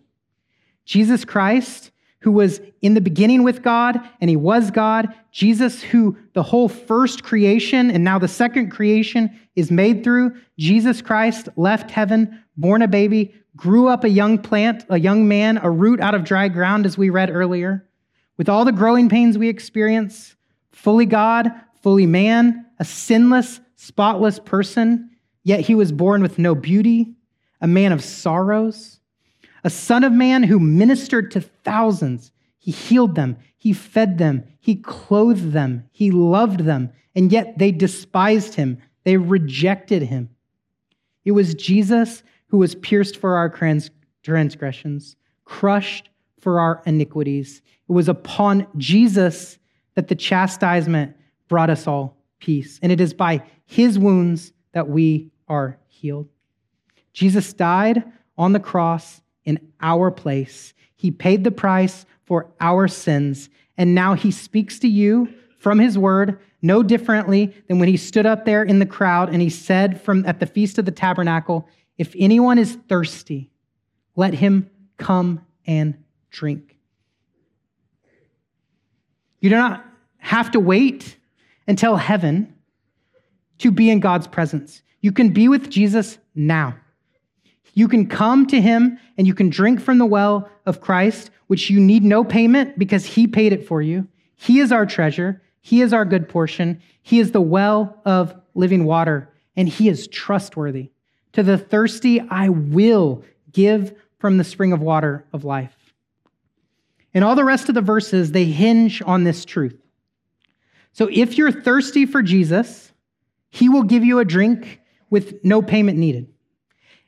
[0.85, 6.17] Jesus Christ, who was in the beginning with God and he was God, Jesus, who
[6.33, 11.91] the whole first creation and now the second creation is made through, Jesus Christ left
[11.91, 16.15] heaven, born a baby, grew up a young plant, a young man, a root out
[16.15, 17.87] of dry ground, as we read earlier.
[18.37, 20.37] With all the growing pains we experience,
[20.73, 21.51] fully God,
[21.83, 25.11] fully man, a sinless, spotless person,
[25.45, 27.15] Yet he was born with no beauty,
[27.61, 29.01] a man of sorrows,
[29.65, 32.31] a son of man who ministered to thousands.
[32.59, 37.73] He healed them, he fed them, he clothed them, he loved them, and yet they
[37.73, 40.29] despised him, they rejected him.
[41.25, 43.49] It was Jesus who was pierced for our
[44.23, 47.63] transgressions, crushed for our iniquities.
[47.89, 49.59] It was upon Jesus
[49.95, 51.17] that the chastisement
[51.49, 52.79] brought us all peace.
[52.83, 56.29] And it is by his wounds that we are healed.
[57.13, 58.05] Jesus died
[58.37, 60.73] on the cross in our place.
[60.95, 63.49] He paid the price for our sins.
[63.77, 68.25] And now he speaks to you from his word no differently than when he stood
[68.25, 71.69] up there in the crowd and he said from at the feast of the tabernacle,
[71.97, 73.51] if anyone is thirsty,
[74.15, 76.79] let him come and drink.
[79.41, 79.85] You do not
[80.19, 81.17] have to wait
[81.67, 82.55] until heaven
[83.59, 84.83] to be in God's presence.
[85.01, 86.77] You can be with Jesus now.
[87.75, 91.71] You can come to him and you can drink from the well of Christ, which
[91.71, 94.09] you need no payment because he paid it for you.
[94.37, 95.43] He is our treasure.
[95.61, 96.81] He is our good portion.
[97.03, 100.91] He is the well of living water, and he is trustworthy.
[101.35, 105.77] To the thirsty, I will give from the spring of water of life.
[107.15, 109.81] And all the rest of the verses, they hinge on this truth.
[110.93, 112.88] So if you're thirsty for Jesus,
[113.51, 114.81] he will give you a drink
[115.11, 116.29] with no payment needed.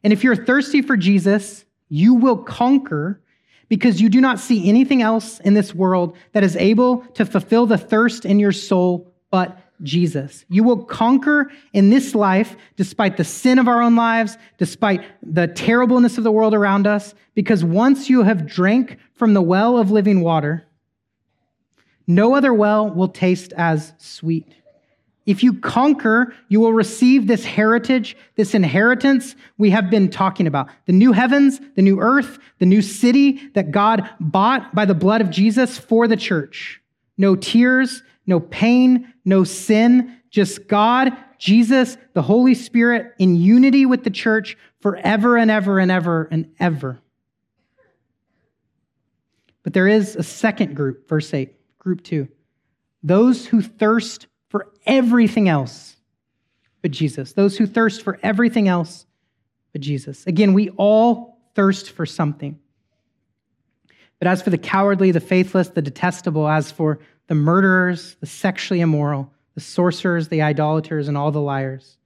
[0.03, 3.21] And if you're thirsty for Jesus, you will conquer
[3.69, 7.67] because you do not see anything else in this world that is able to fulfill
[7.67, 10.45] the thirst in your soul but Jesus.
[10.49, 15.47] You will conquer in this life despite the sin of our own lives, despite the
[15.47, 19.91] terribleness of the world around us, because once you have drank from the well of
[19.91, 20.67] living water,
[22.07, 24.53] no other well will taste as sweet.
[25.27, 30.69] If you conquer, you will receive this heritage, this inheritance we have been talking about
[30.87, 35.21] the new heavens, the new earth, the new city that God bought by the blood
[35.21, 36.81] of Jesus for the church.
[37.19, 44.05] No tears, no pain, no sin, just God, Jesus, the Holy Spirit in unity with
[44.05, 47.01] the church forever and ever and ever and ever.
[49.63, 52.29] But there is a second group, verse 8, group 2.
[53.03, 55.97] Those who thirst for everything else
[56.83, 57.33] but Jesus.
[57.33, 59.07] Those who thirst for everything else
[59.73, 60.27] but Jesus.
[60.27, 62.59] Again, we all thirst for something.
[64.19, 68.81] But as for the cowardly, the faithless, the detestable, as for the murderers, the sexually
[68.81, 71.97] immoral, the sorcerers, the idolaters, and all the liars,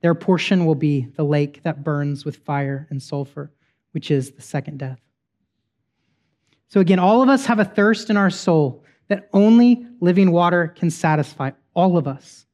[0.00, 3.50] their portion will be the lake that burns with fire and sulfur,
[3.92, 5.00] which is the second death.
[6.68, 10.68] So, again, all of us have a thirst in our soul that only living water
[10.68, 12.46] can satisfy all of us.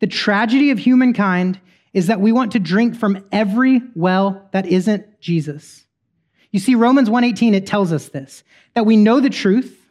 [0.00, 1.60] The tragedy of humankind
[1.92, 5.84] is that we want to drink from every well that isn't Jesus.
[6.52, 8.42] You see Romans 1:18 it tells us this
[8.74, 9.90] that we know the truth,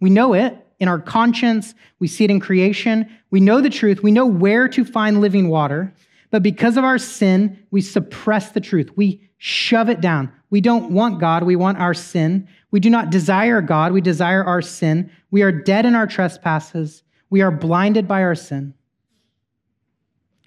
[0.00, 4.02] we know it in our conscience, we see it in creation, we know the truth,
[4.02, 5.94] we know where to find living water,
[6.30, 8.90] but because of our sin, we suppress the truth.
[8.96, 10.32] We shove it down.
[10.50, 12.48] We don't want God, we want our sin.
[12.70, 15.10] We do not desire God, we desire our sin.
[15.30, 17.02] We are dead in our trespasses.
[17.30, 18.74] We are blinded by our sin.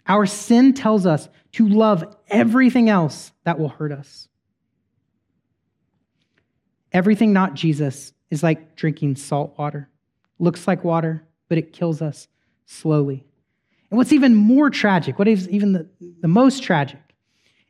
[0.07, 4.27] Our sin tells us to love everything else that will hurt us.
[6.91, 9.89] Everything not Jesus is like drinking salt water.
[10.39, 12.27] Looks like water, but it kills us
[12.65, 13.25] slowly.
[13.89, 15.87] And what's even more tragic, what is even the,
[16.21, 16.99] the most tragic,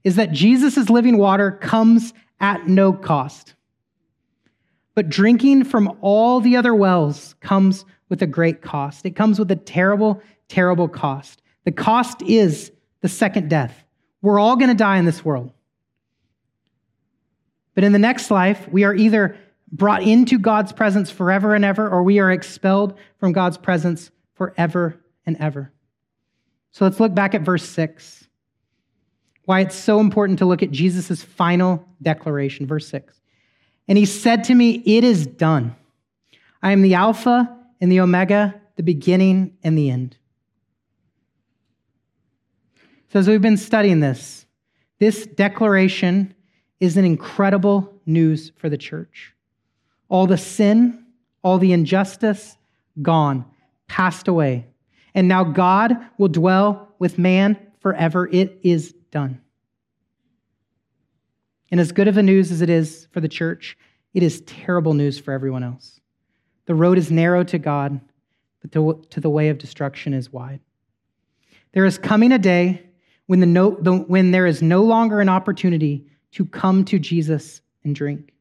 [0.03, 3.55] is that Jesus' living water comes at no cost.
[4.95, 9.05] But drinking from all the other wells comes with a great cost.
[9.05, 11.41] It comes with a terrible, terrible cost.
[11.63, 13.85] The cost is the second death.
[14.21, 15.51] We're all going to die in this world.
[17.75, 19.37] But in the next life, we are either
[19.71, 24.99] brought into God's presence forever and ever, or we are expelled from God's presence forever
[25.25, 25.71] and ever.
[26.71, 28.27] So let's look back at verse 6.
[29.45, 33.19] Why it's so important to look at Jesus' final declaration, verse 6.
[33.87, 35.75] And he said to me, It is done.
[36.61, 40.17] I am the Alpha and the Omega, the beginning and the end.
[43.11, 44.45] So, as we've been studying this,
[44.99, 46.35] this declaration
[46.79, 49.33] is an incredible news for the church.
[50.09, 51.05] All the sin,
[51.41, 52.57] all the injustice,
[53.01, 53.45] gone,
[53.87, 54.67] passed away.
[55.13, 58.27] And now God will dwell with man forever.
[58.31, 59.41] It is done.
[61.71, 63.77] And as good of a news as it is for the church,
[64.13, 65.98] it is terrible news for everyone else.
[66.69, 67.99] The road is narrow to God,
[68.61, 70.59] but to, to the way of destruction is wide.
[71.71, 72.83] There is coming a day
[73.25, 77.61] when, the no, the, when there is no longer an opportunity to come to Jesus
[77.83, 78.35] and drink.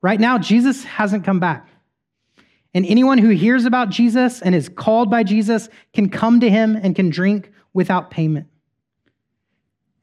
[0.00, 1.68] Right now, Jesus hasn't come back.
[2.72, 6.76] And anyone who hears about Jesus and is called by Jesus can come to him
[6.76, 8.46] and can drink without payment.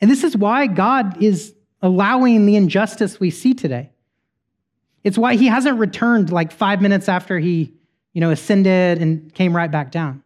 [0.01, 3.90] And this is why God is allowing the injustice we see today.
[5.03, 7.73] It's why he hasn't returned like five minutes after he,
[8.13, 10.23] you know, ascended and came right back down.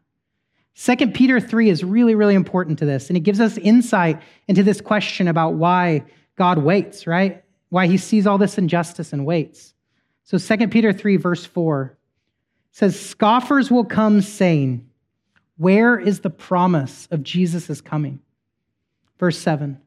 [0.74, 4.62] Second Peter 3 is really, really important to this, and it gives us insight into
[4.62, 6.04] this question about why
[6.36, 7.44] God waits, right?
[7.70, 9.74] Why he sees all this injustice and waits.
[10.26, 11.98] So Second Peter 3, verse 4
[12.72, 14.86] says, Scoffers will come saying,
[15.58, 18.20] Where is the promise of Jesus' coming?
[19.18, 19.80] Verse 7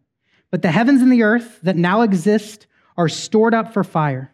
[0.51, 2.67] But the heavens and the earth that now exist
[2.97, 4.33] are stored up for fire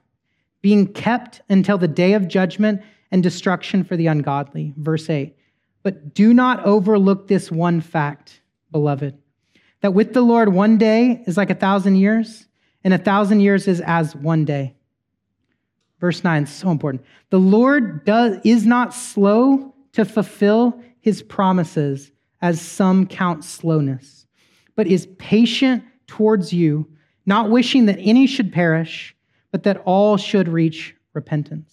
[0.64, 4.72] being kept until the day of judgment and destruction for the ungodly.
[4.78, 5.36] Verse 8
[5.82, 8.40] But do not overlook this one fact,
[8.72, 9.14] beloved,
[9.82, 12.46] that with the Lord, one day is like a thousand years,
[12.82, 14.74] and a thousand years is as one day.
[16.00, 17.04] Verse 9, so important.
[17.28, 22.10] The Lord does, is not slow to fulfill his promises,
[22.40, 24.24] as some count slowness,
[24.76, 26.88] but is patient towards you,
[27.26, 29.14] not wishing that any should perish,
[29.54, 31.72] but that all should reach repentance.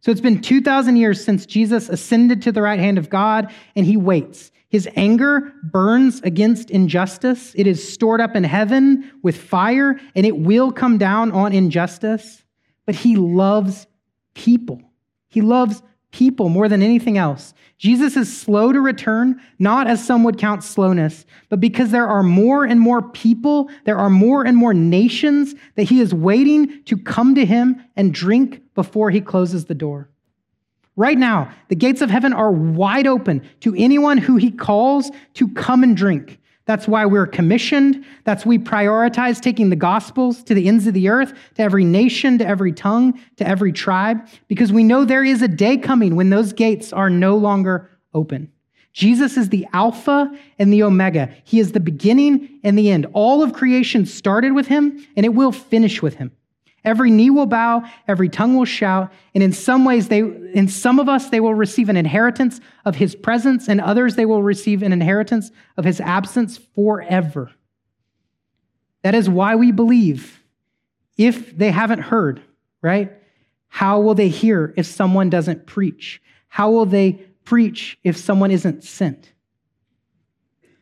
[0.00, 3.86] So it's been 2,000 years since Jesus ascended to the right hand of God, and
[3.86, 4.52] he waits.
[4.68, 7.54] His anger burns against injustice.
[7.54, 12.44] It is stored up in heaven with fire, and it will come down on injustice.
[12.84, 13.86] But he loves
[14.34, 14.82] people.
[15.28, 15.82] He loves
[16.18, 17.54] people more than anything else.
[17.76, 22.24] Jesus is slow to return, not as some would count slowness, but because there are
[22.24, 26.96] more and more people, there are more and more nations that he is waiting to
[26.96, 30.10] come to him and drink before he closes the door.
[30.96, 35.46] Right now, the gates of heaven are wide open to anyone who he calls to
[35.46, 36.40] come and drink.
[36.68, 38.04] That's why we're commissioned.
[38.24, 42.36] That's we prioritize taking the gospels to the ends of the earth, to every nation,
[42.36, 46.28] to every tongue, to every tribe, because we know there is a day coming when
[46.28, 48.52] those gates are no longer open.
[48.92, 51.34] Jesus is the Alpha and the Omega.
[51.42, 53.06] He is the beginning and the end.
[53.14, 56.32] All of creation started with him, and it will finish with him.
[56.88, 60.98] Every knee will bow, every tongue will shout, and in some ways, they, in some
[60.98, 64.82] of us, they will receive an inheritance of his presence, and others, they will receive
[64.82, 67.50] an inheritance of his absence forever.
[69.02, 70.42] That is why we believe.
[71.18, 72.40] If they haven't heard,
[72.80, 73.12] right?
[73.68, 76.22] How will they hear if someone doesn't preach?
[76.48, 77.12] How will they
[77.44, 79.34] preach if someone isn't sent?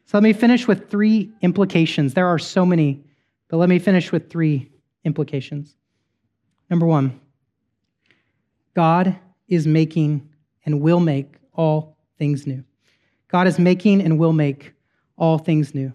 [0.05, 2.15] So let me finish with three implications.
[2.15, 3.03] There are so many,
[3.49, 4.71] but let me finish with three
[5.05, 5.75] implications.
[6.69, 7.21] Number one,
[8.75, 9.17] God
[9.49, 10.29] is making
[10.64, 12.64] and will make all things new.
[13.29, 14.75] God is making and will make
[15.17, 15.93] all things new.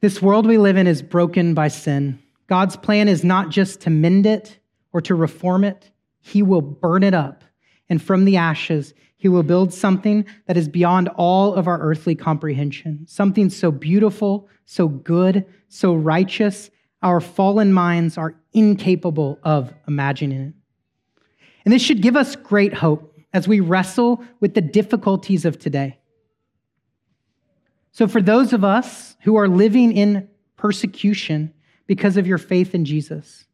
[0.00, 2.18] This world we live in is broken by sin.
[2.46, 4.58] God's plan is not just to mend it
[4.92, 7.44] or to reform it, He will burn it up.
[7.88, 12.14] And from the ashes, He will build something that is beyond all of our earthly
[12.14, 16.70] comprehension, something so beautiful, so good, so righteous,
[17.02, 20.54] our fallen minds are incapable of imagining it.
[21.64, 25.98] And this should give us great hope as we wrestle with the difficulties of today.
[27.92, 31.52] So, for those of us who are living in persecution
[31.86, 33.46] because of your faith in Jesus,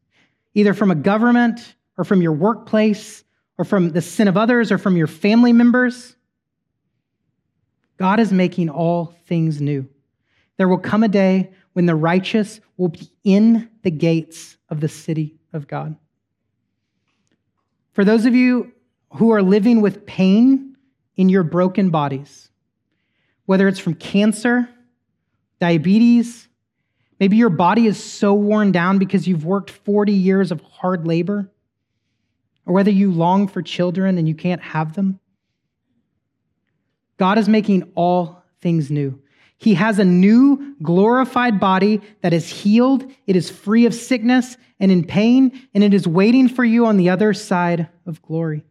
[0.55, 3.24] either from a government or from your workplace
[3.59, 6.16] or from the sin of others or from your family members,
[7.97, 9.88] God is making all things new.
[10.59, 14.89] There will come a day when the righteous will be in the gates of the
[14.89, 15.95] city of God.
[17.93, 18.72] For those of you
[19.16, 20.74] who are living with pain
[21.16, 22.49] in your broken bodies,
[23.45, 24.66] whether it's from cancer,
[25.61, 26.49] diabetes,
[27.20, 31.53] maybe your body is so worn down because you've worked 40 years of hard labor,
[32.64, 35.20] or whether you long for children and you can't have them,
[37.18, 39.20] God is making all things new.
[39.59, 44.92] He has a new glorified body that is healed, it is free of sickness and
[44.92, 48.64] in pain, and it is waiting for you on the other side of glory.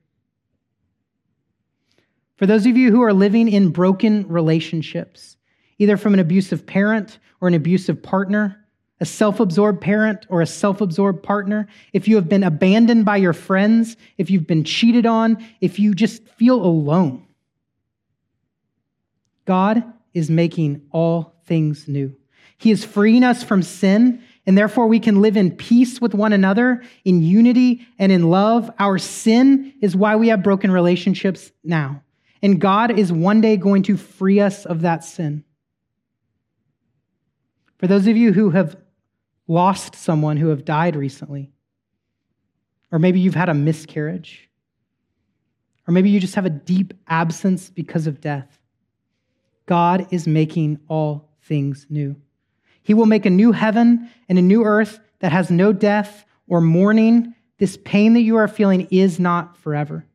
[2.36, 5.38] For those of you who are living in broken relationships,
[5.80, 8.62] either from an abusive parent or an abusive partner,
[9.00, 13.18] a self absorbed parent or a self absorbed partner, if you have been abandoned by
[13.18, 17.26] your friends, if you've been cheated on, if you just feel alone,
[19.46, 19.84] God
[20.16, 22.16] is making all things new.
[22.58, 26.34] He is freeing us from sin, and therefore we can live in peace with one
[26.34, 28.72] another, in unity and in love.
[28.80, 32.02] Our sin is why we have broken relationships now.
[32.42, 35.44] And God is one day going to free us of that sin.
[37.78, 38.78] For those of you who have
[39.48, 41.52] lost someone who have died recently,
[42.92, 44.50] or maybe you've had a miscarriage,
[45.88, 48.60] or maybe you just have a deep absence because of death.
[49.66, 52.16] God is making all things new.
[52.84, 56.62] He will make a new heaven and a new earth that has no death or
[56.62, 57.34] mourning.
[57.58, 60.06] This pain that you are feeling is not forever.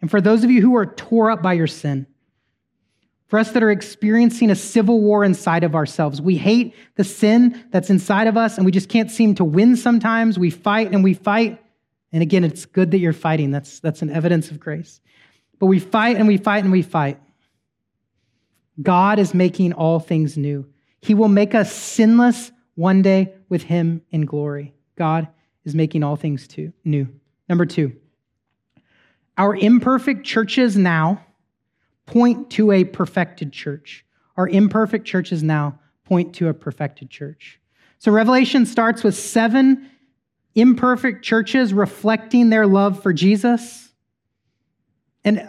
[0.00, 2.06] And for those of you who are tore up by your sin,
[3.28, 7.64] for us that are experiencing a civil war inside of ourselves, we hate the sin
[7.70, 10.38] that's inside of us and we just can't seem to win sometimes.
[10.38, 11.62] We fight and we fight.
[12.10, 13.50] And again, it's good that you're fighting.
[13.50, 15.00] That's, that's an evidence of grace.
[15.58, 17.20] But we fight and we fight and we fight.
[18.80, 20.66] God is making all things new.
[21.00, 24.74] He will make us sinless one day with Him in glory.
[24.96, 25.28] God
[25.64, 27.08] is making all things too, new.
[27.48, 27.96] Number two,
[29.36, 31.24] Our imperfect churches now
[32.06, 34.04] point to a perfected church.
[34.36, 37.60] Our imperfect churches now point to a perfected church.
[37.98, 39.90] So Revelation starts with seven
[40.54, 43.90] imperfect churches reflecting their love for Jesus.
[45.24, 45.48] And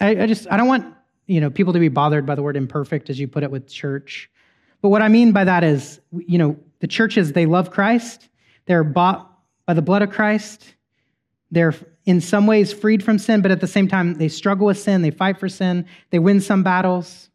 [0.00, 0.94] I, I, just I don't want
[1.30, 3.68] you know people to be bothered by the word imperfect as you put it with
[3.68, 4.28] church.
[4.82, 8.28] But what I mean by that is, you know, the churches they love Christ,
[8.66, 9.30] they're bought
[9.64, 10.74] by the blood of Christ,
[11.52, 11.74] they're
[12.04, 15.02] in some ways freed from sin, but at the same time they struggle with sin,
[15.02, 17.30] they fight for sin, they win some battles.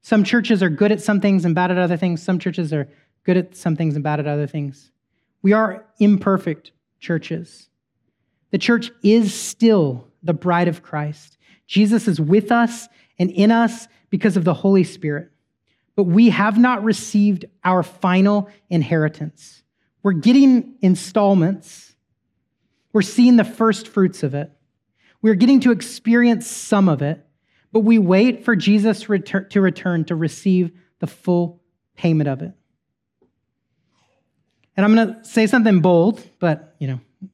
[0.00, 2.22] Some churches are good at some things and bad at other things.
[2.22, 2.88] Some churches are
[3.24, 4.90] good at some things and bad at other things.
[5.42, 7.68] We are imperfect churches.
[8.50, 11.36] The church is still the bride of Christ.
[11.66, 12.88] Jesus is with us
[13.18, 15.30] and in us because of the Holy Spirit.
[15.94, 19.62] But we have not received our final inheritance.
[20.02, 21.94] We're getting installments.
[22.92, 24.50] We're seeing the first fruits of it.
[25.20, 27.24] We're getting to experience some of it,
[27.70, 31.62] but we wait for Jesus to return to receive the full
[31.96, 32.52] payment of it.
[34.76, 37.30] And I'm going to say something bold, but, you know, I'm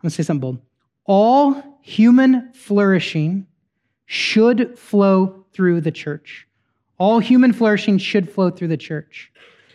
[0.00, 0.58] going to say something bold.
[1.04, 3.46] All human flourishing
[4.06, 6.46] should flow through the church.
[6.98, 9.32] All human flourishing should flow through the church.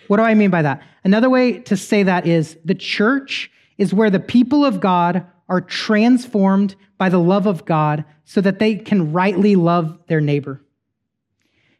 [0.08, 0.82] What do I mean by that?
[1.04, 5.62] Another way to say that is the church is where the people of God are
[5.62, 10.62] transformed by the love of God so that they can rightly love their neighbor.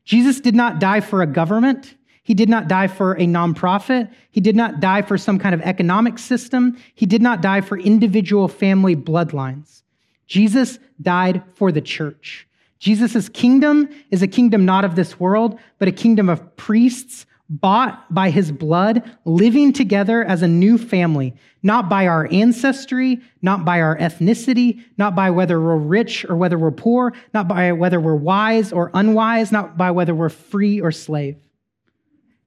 [0.06, 1.96] Jesus did not die for a government.
[2.24, 4.12] He did not die for a nonprofit.
[4.32, 6.78] He did not die for some kind of economic system.
[6.96, 9.84] He did not die for individual family bloodlines.
[10.30, 12.48] Jesus died for the church.
[12.78, 18.14] Jesus' kingdom is a kingdom not of this world, but a kingdom of priests bought
[18.14, 23.82] by his blood, living together as a new family, not by our ancestry, not by
[23.82, 28.16] our ethnicity, not by whether we're rich or whether we're poor, not by whether we're
[28.16, 31.38] wise or unwise, not by whether we're free or slave.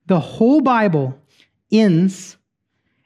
[0.06, 1.18] The whole Bible
[1.72, 2.36] ends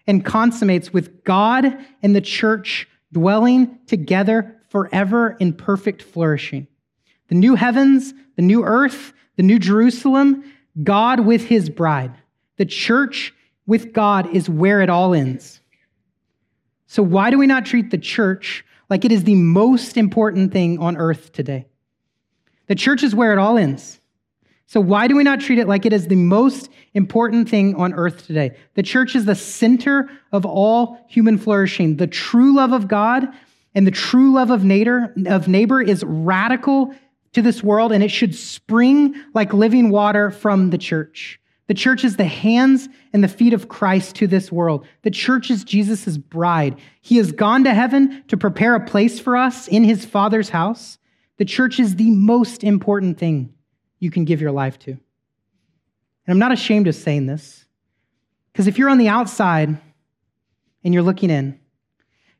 [0.06, 6.66] and consummates with God and the church dwelling together forever in perfect flourishing.
[7.28, 10.44] The new heavens, the new earth, the new Jerusalem,
[10.84, 12.12] God with his bride.
[12.58, 13.32] The church
[13.66, 15.60] with God is where it all ends.
[16.88, 20.78] So, why do we not treat the church like it is the most important thing
[20.78, 21.64] on earth today?
[22.66, 23.98] The church is where it all ends.
[24.66, 27.94] So, why do we not treat it like it is the most important thing on
[27.94, 28.58] earth today?
[28.74, 31.96] The church is the center of all human flourishing.
[31.96, 33.26] The true love of God
[33.76, 36.94] and the true love of neighbor, of neighbor is radical
[37.34, 41.38] to this world, and it should spring like living water from the church.
[41.66, 44.86] The church is the hands and the feet of Christ to this world.
[45.02, 46.78] The church is Jesus' bride.
[47.02, 50.96] He has gone to heaven to prepare a place for us in his Father's house.
[51.36, 53.52] The church is the most important thing
[53.98, 54.92] you can give your life to.
[54.92, 55.00] And
[56.28, 57.66] I'm not ashamed of saying this,
[58.52, 59.76] because if you're on the outside
[60.82, 61.60] and you're looking in,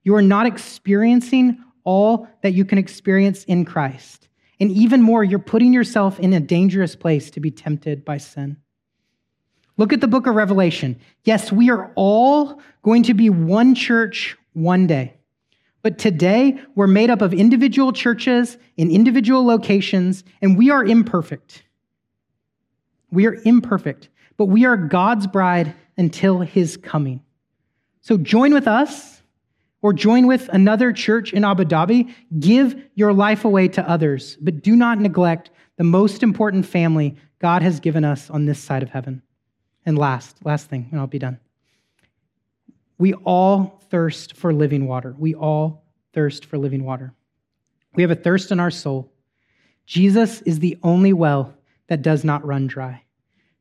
[0.07, 4.29] you are not experiencing all that you can experience in Christ.
[4.61, 8.57] And even more, you're putting yourself in a dangerous place to be tempted by sin.
[9.77, 11.01] Look at the book of Revelation.
[11.25, 15.15] Yes, we are all going to be one church one day.
[15.83, 21.65] But today, we're made up of individual churches in individual locations, and we are imperfect.
[23.11, 27.25] We are imperfect, but we are God's bride until his coming.
[28.03, 29.16] So join with us
[29.87, 32.13] or join with another church in Abu Dhabi.
[32.41, 37.63] Give your life away to others, but do not neglect the most important family God
[37.63, 39.23] has given us on this side of heaven.
[39.85, 41.39] And last, last thing, and I'll be done.
[42.99, 45.15] We all thirst for living water.
[45.17, 47.15] We all thirst for living water.
[47.95, 49.13] We have a thirst in our soul.
[49.87, 51.55] Jesus is the only well
[51.87, 53.05] that does not run dry.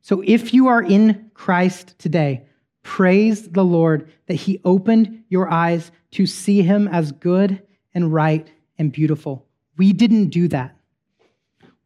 [0.00, 2.48] So if you are in Christ today,
[2.86, 7.60] praise the Lord that he opened your eyes to see him as good
[7.92, 9.44] and right and beautiful.
[9.76, 10.76] We didn't do that.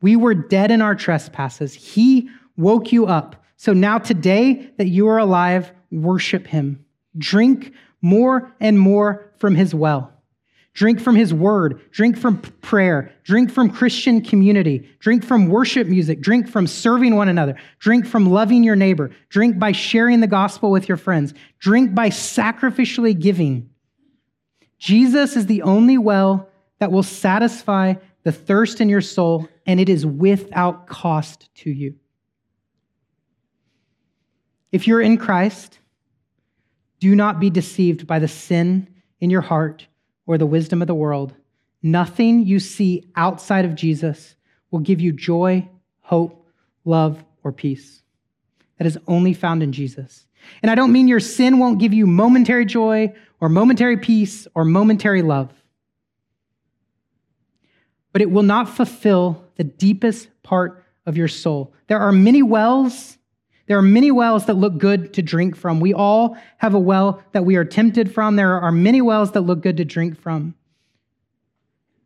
[0.02, 1.72] We were dead in our trespasses.
[1.72, 2.28] He
[2.58, 3.42] woke you up.
[3.56, 6.84] So now, today that you are alive, worship him.
[7.16, 7.72] Drink
[8.02, 10.12] more and more from his well.
[10.80, 11.78] Drink from his word.
[11.90, 13.12] Drink from prayer.
[13.24, 14.88] Drink from Christian community.
[14.98, 16.22] Drink from worship music.
[16.22, 17.56] Drink from serving one another.
[17.80, 19.10] Drink from loving your neighbor.
[19.28, 21.34] Drink by sharing the gospel with your friends.
[21.58, 23.68] Drink by sacrificially giving.
[24.78, 29.90] Jesus is the only well that will satisfy the thirst in your soul, and it
[29.90, 31.94] is without cost to you.
[34.72, 35.78] If you're in Christ,
[37.00, 38.88] do not be deceived by the sin
[39.20, 39.86] in your heart
[40.30, 41.34] or the wisdom of the world.
[41.82, 44.36] Nothing you see outside of Jesus
[44.70, 45.68] will give you joy,
[46.02, 46.46] hope,
[46.84, 48.02] love, or peace.
[48.78, 50.28] That is only found in Jesus.
[50.62, 54.64] And I don't mean your sin won't give you momentary joy or momentary peace or
[54.64, 55.52] momentary love,
[58.12, 61.74] but it will not fulfill the deepest part of your soul.
[61.88, 63.18] There are many wells.
[63.70, 65.78] There are many wells that look good to drink from.
[65.78, 68.34] We all have a well that we are tempted from.
[68.34, 70.56] There are many wells that look good to drink from.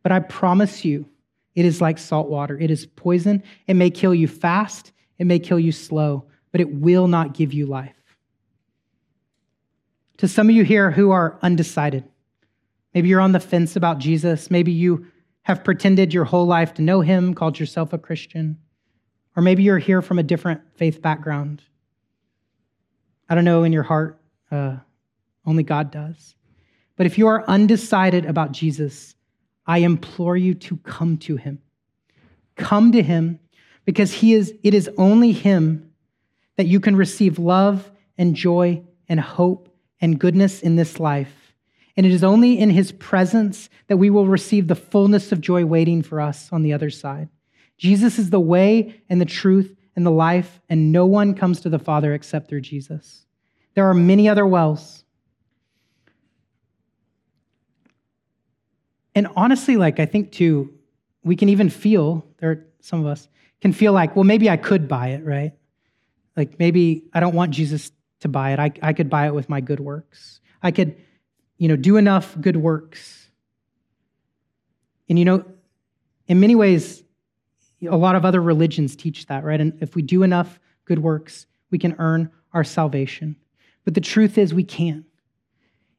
[0.02, 1.08] But I promise you,
[1.54, 2.58] it is like salt water.
[2.58, 3.42] It is poison.
[3.66, 7.54] It may kill you fast, it may kill you slow, but it will not give
[7.54, 7.96] you life.
[10.18, 12.04] To some of you here who are undecided,
[12.92, 15.06] maybe you're on the fence about Jesus, maybe you
[15.44, 18.58] have pretended your whole life to know him, called yourself a Christian,
[19.36, 21.62] or maybe you're here from a different faith background.
[23.28, 24.20] I don't know in your heart,
[24.50, 24.76] uh,
[25.46, 26.34] only God does.
[26.96, 29.14] But if you are undecided about Jesus,
[29.66, 31.60] I implore you to come to him.
[32.56, 33.40] Come to him
[33.84, 35.90] because he is, it is only him
[36.56, 39.68] that you can receive love and joy and hope
[40.00, 41.54] and goodness in this life.
[41.96, 45.64] And it is only in his presence that we will receive the fullness of joy
[45.64, 47.28] waiting for us on the other side.
[47.76, 51.68] Jesus is the way and the truth and the life, and no one comes to
[51.68, 53.26] the Father except through Jesus.
[53.74, 55.04] There are many other wells.
[59.14, 60.74] And honestly, like I think too,
[61.22, 63.28] we can even feel, there some of us
[63.60, 65.52] can feel like, well, maybe I could buy it, right?
[66.36, 68.58] Like maybe I don't want Jesus to buy it.
[68.58, 70.40] I, I could buy it with my good works.
[70.62, 70.96] I could,
[71.58, 73.30] you know, do enough good works.
[75.08, 75.44] And you know,
[76.26, 77.03] in many ways,
[77.86, 79.60] a lot of other religions teach that, right?
[79.60, 83.36] And if we do enough good works, we can earn our salvation.
[83.84, 85.04] But the truth is, we can't.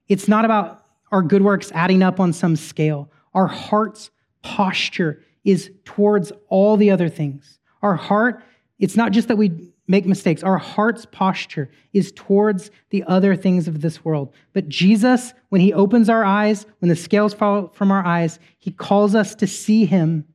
[0.07, 3.11] It's not about our good works adding up on some scale.
[3.33, 4.11] Our heart's
[4.41, 7.59] posture is towards all the other things.
[7.81, 8.43] Our heart,
[8.79, 13.67] it's not just that we make mistakes, our heart's posture is towards the other things
[13.67, 14.33] of this world.
[14.53, 18.71] But Jesus, when he opens our eyes, when the scales fall from our eyes, he
[18.71, 20.25] calls us to see him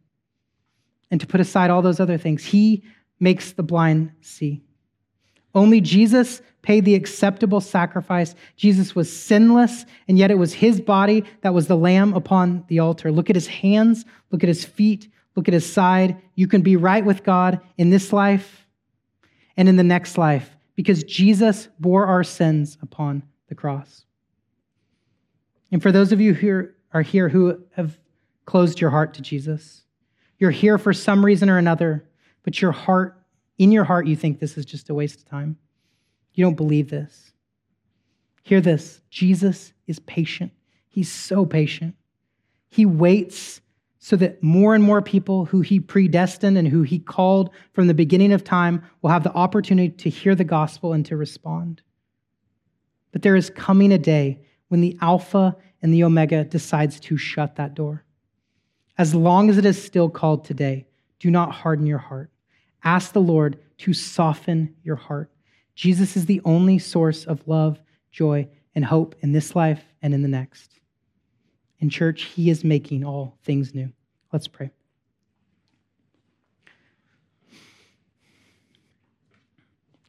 [1.10, 2.44] and to put aside all those other things.
[2.44, 2.84] He
[3.18, 4.62] makes the blind see.
[5.54, 8.34] Only Jesus paid the acceptable sacrifice.
[8.56, 12.78] Jesus was sinless, and yet it was his body that was the lamb upon the
[12.78, 13.10] altar.
[13.10, 16.20] Look at his hands, look at his feet, look at his side.
[16.34, 18.66] You can be right with God in this life
[19.56, 24.04] and in the next life because Jesus bore our sins upon the cross.
[25.72, 27.98] And for those of you who are here who have
[28.44, 29.82] closed your heart to Jesus,
[30.40, 32.04] you're here for some reason or another,
[32.42, 33.16] but your heart
[33.60, 35.58] in your heart, you think this is just a waste of time.
[36.32, 37.32] You don't believe this.
[38.42, 40.52] Hear this Jesus is patient.
[40.88, 41.94] He's so patient.
[42.70, 43.60] He waits
[43.98, 47.92] so that more and more people who he predestined and who he called from the
[47.92, 51.82] beginning of time will have the opportunity to hear the gospel and to respond.
[53.12, 57.56] But there is coming a day when the Alpha and the Omega decides to shut
[57.56, 58.06] that door.
[59.00, 60.86] As long as it is still called today,
[61.20, 62.30] do not harden your heart.
[62.84, 65.30] Ask the Lord to soften your heart.
[65.74, 67.80] Jesus is the only source of love,
[68.12, 70.80] joy, and hope in this life and in the next.
[71.78, 73.90] In church, He is making all things new.
[74.34, 74.70] Let's pray.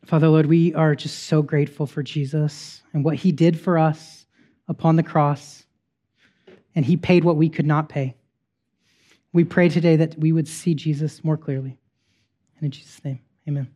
[0.06, 4.26] Father, Lord, we are just so grateful for Jesus and what He did for us
[4.68, 5.64] upon the cross.
[6.76, 8.16] And He paid what we could not pay.
[9.34, 11.78] We pray today that we would see Jesus more clearly.
[12.58, 13.68] And in Jesus' name, amen.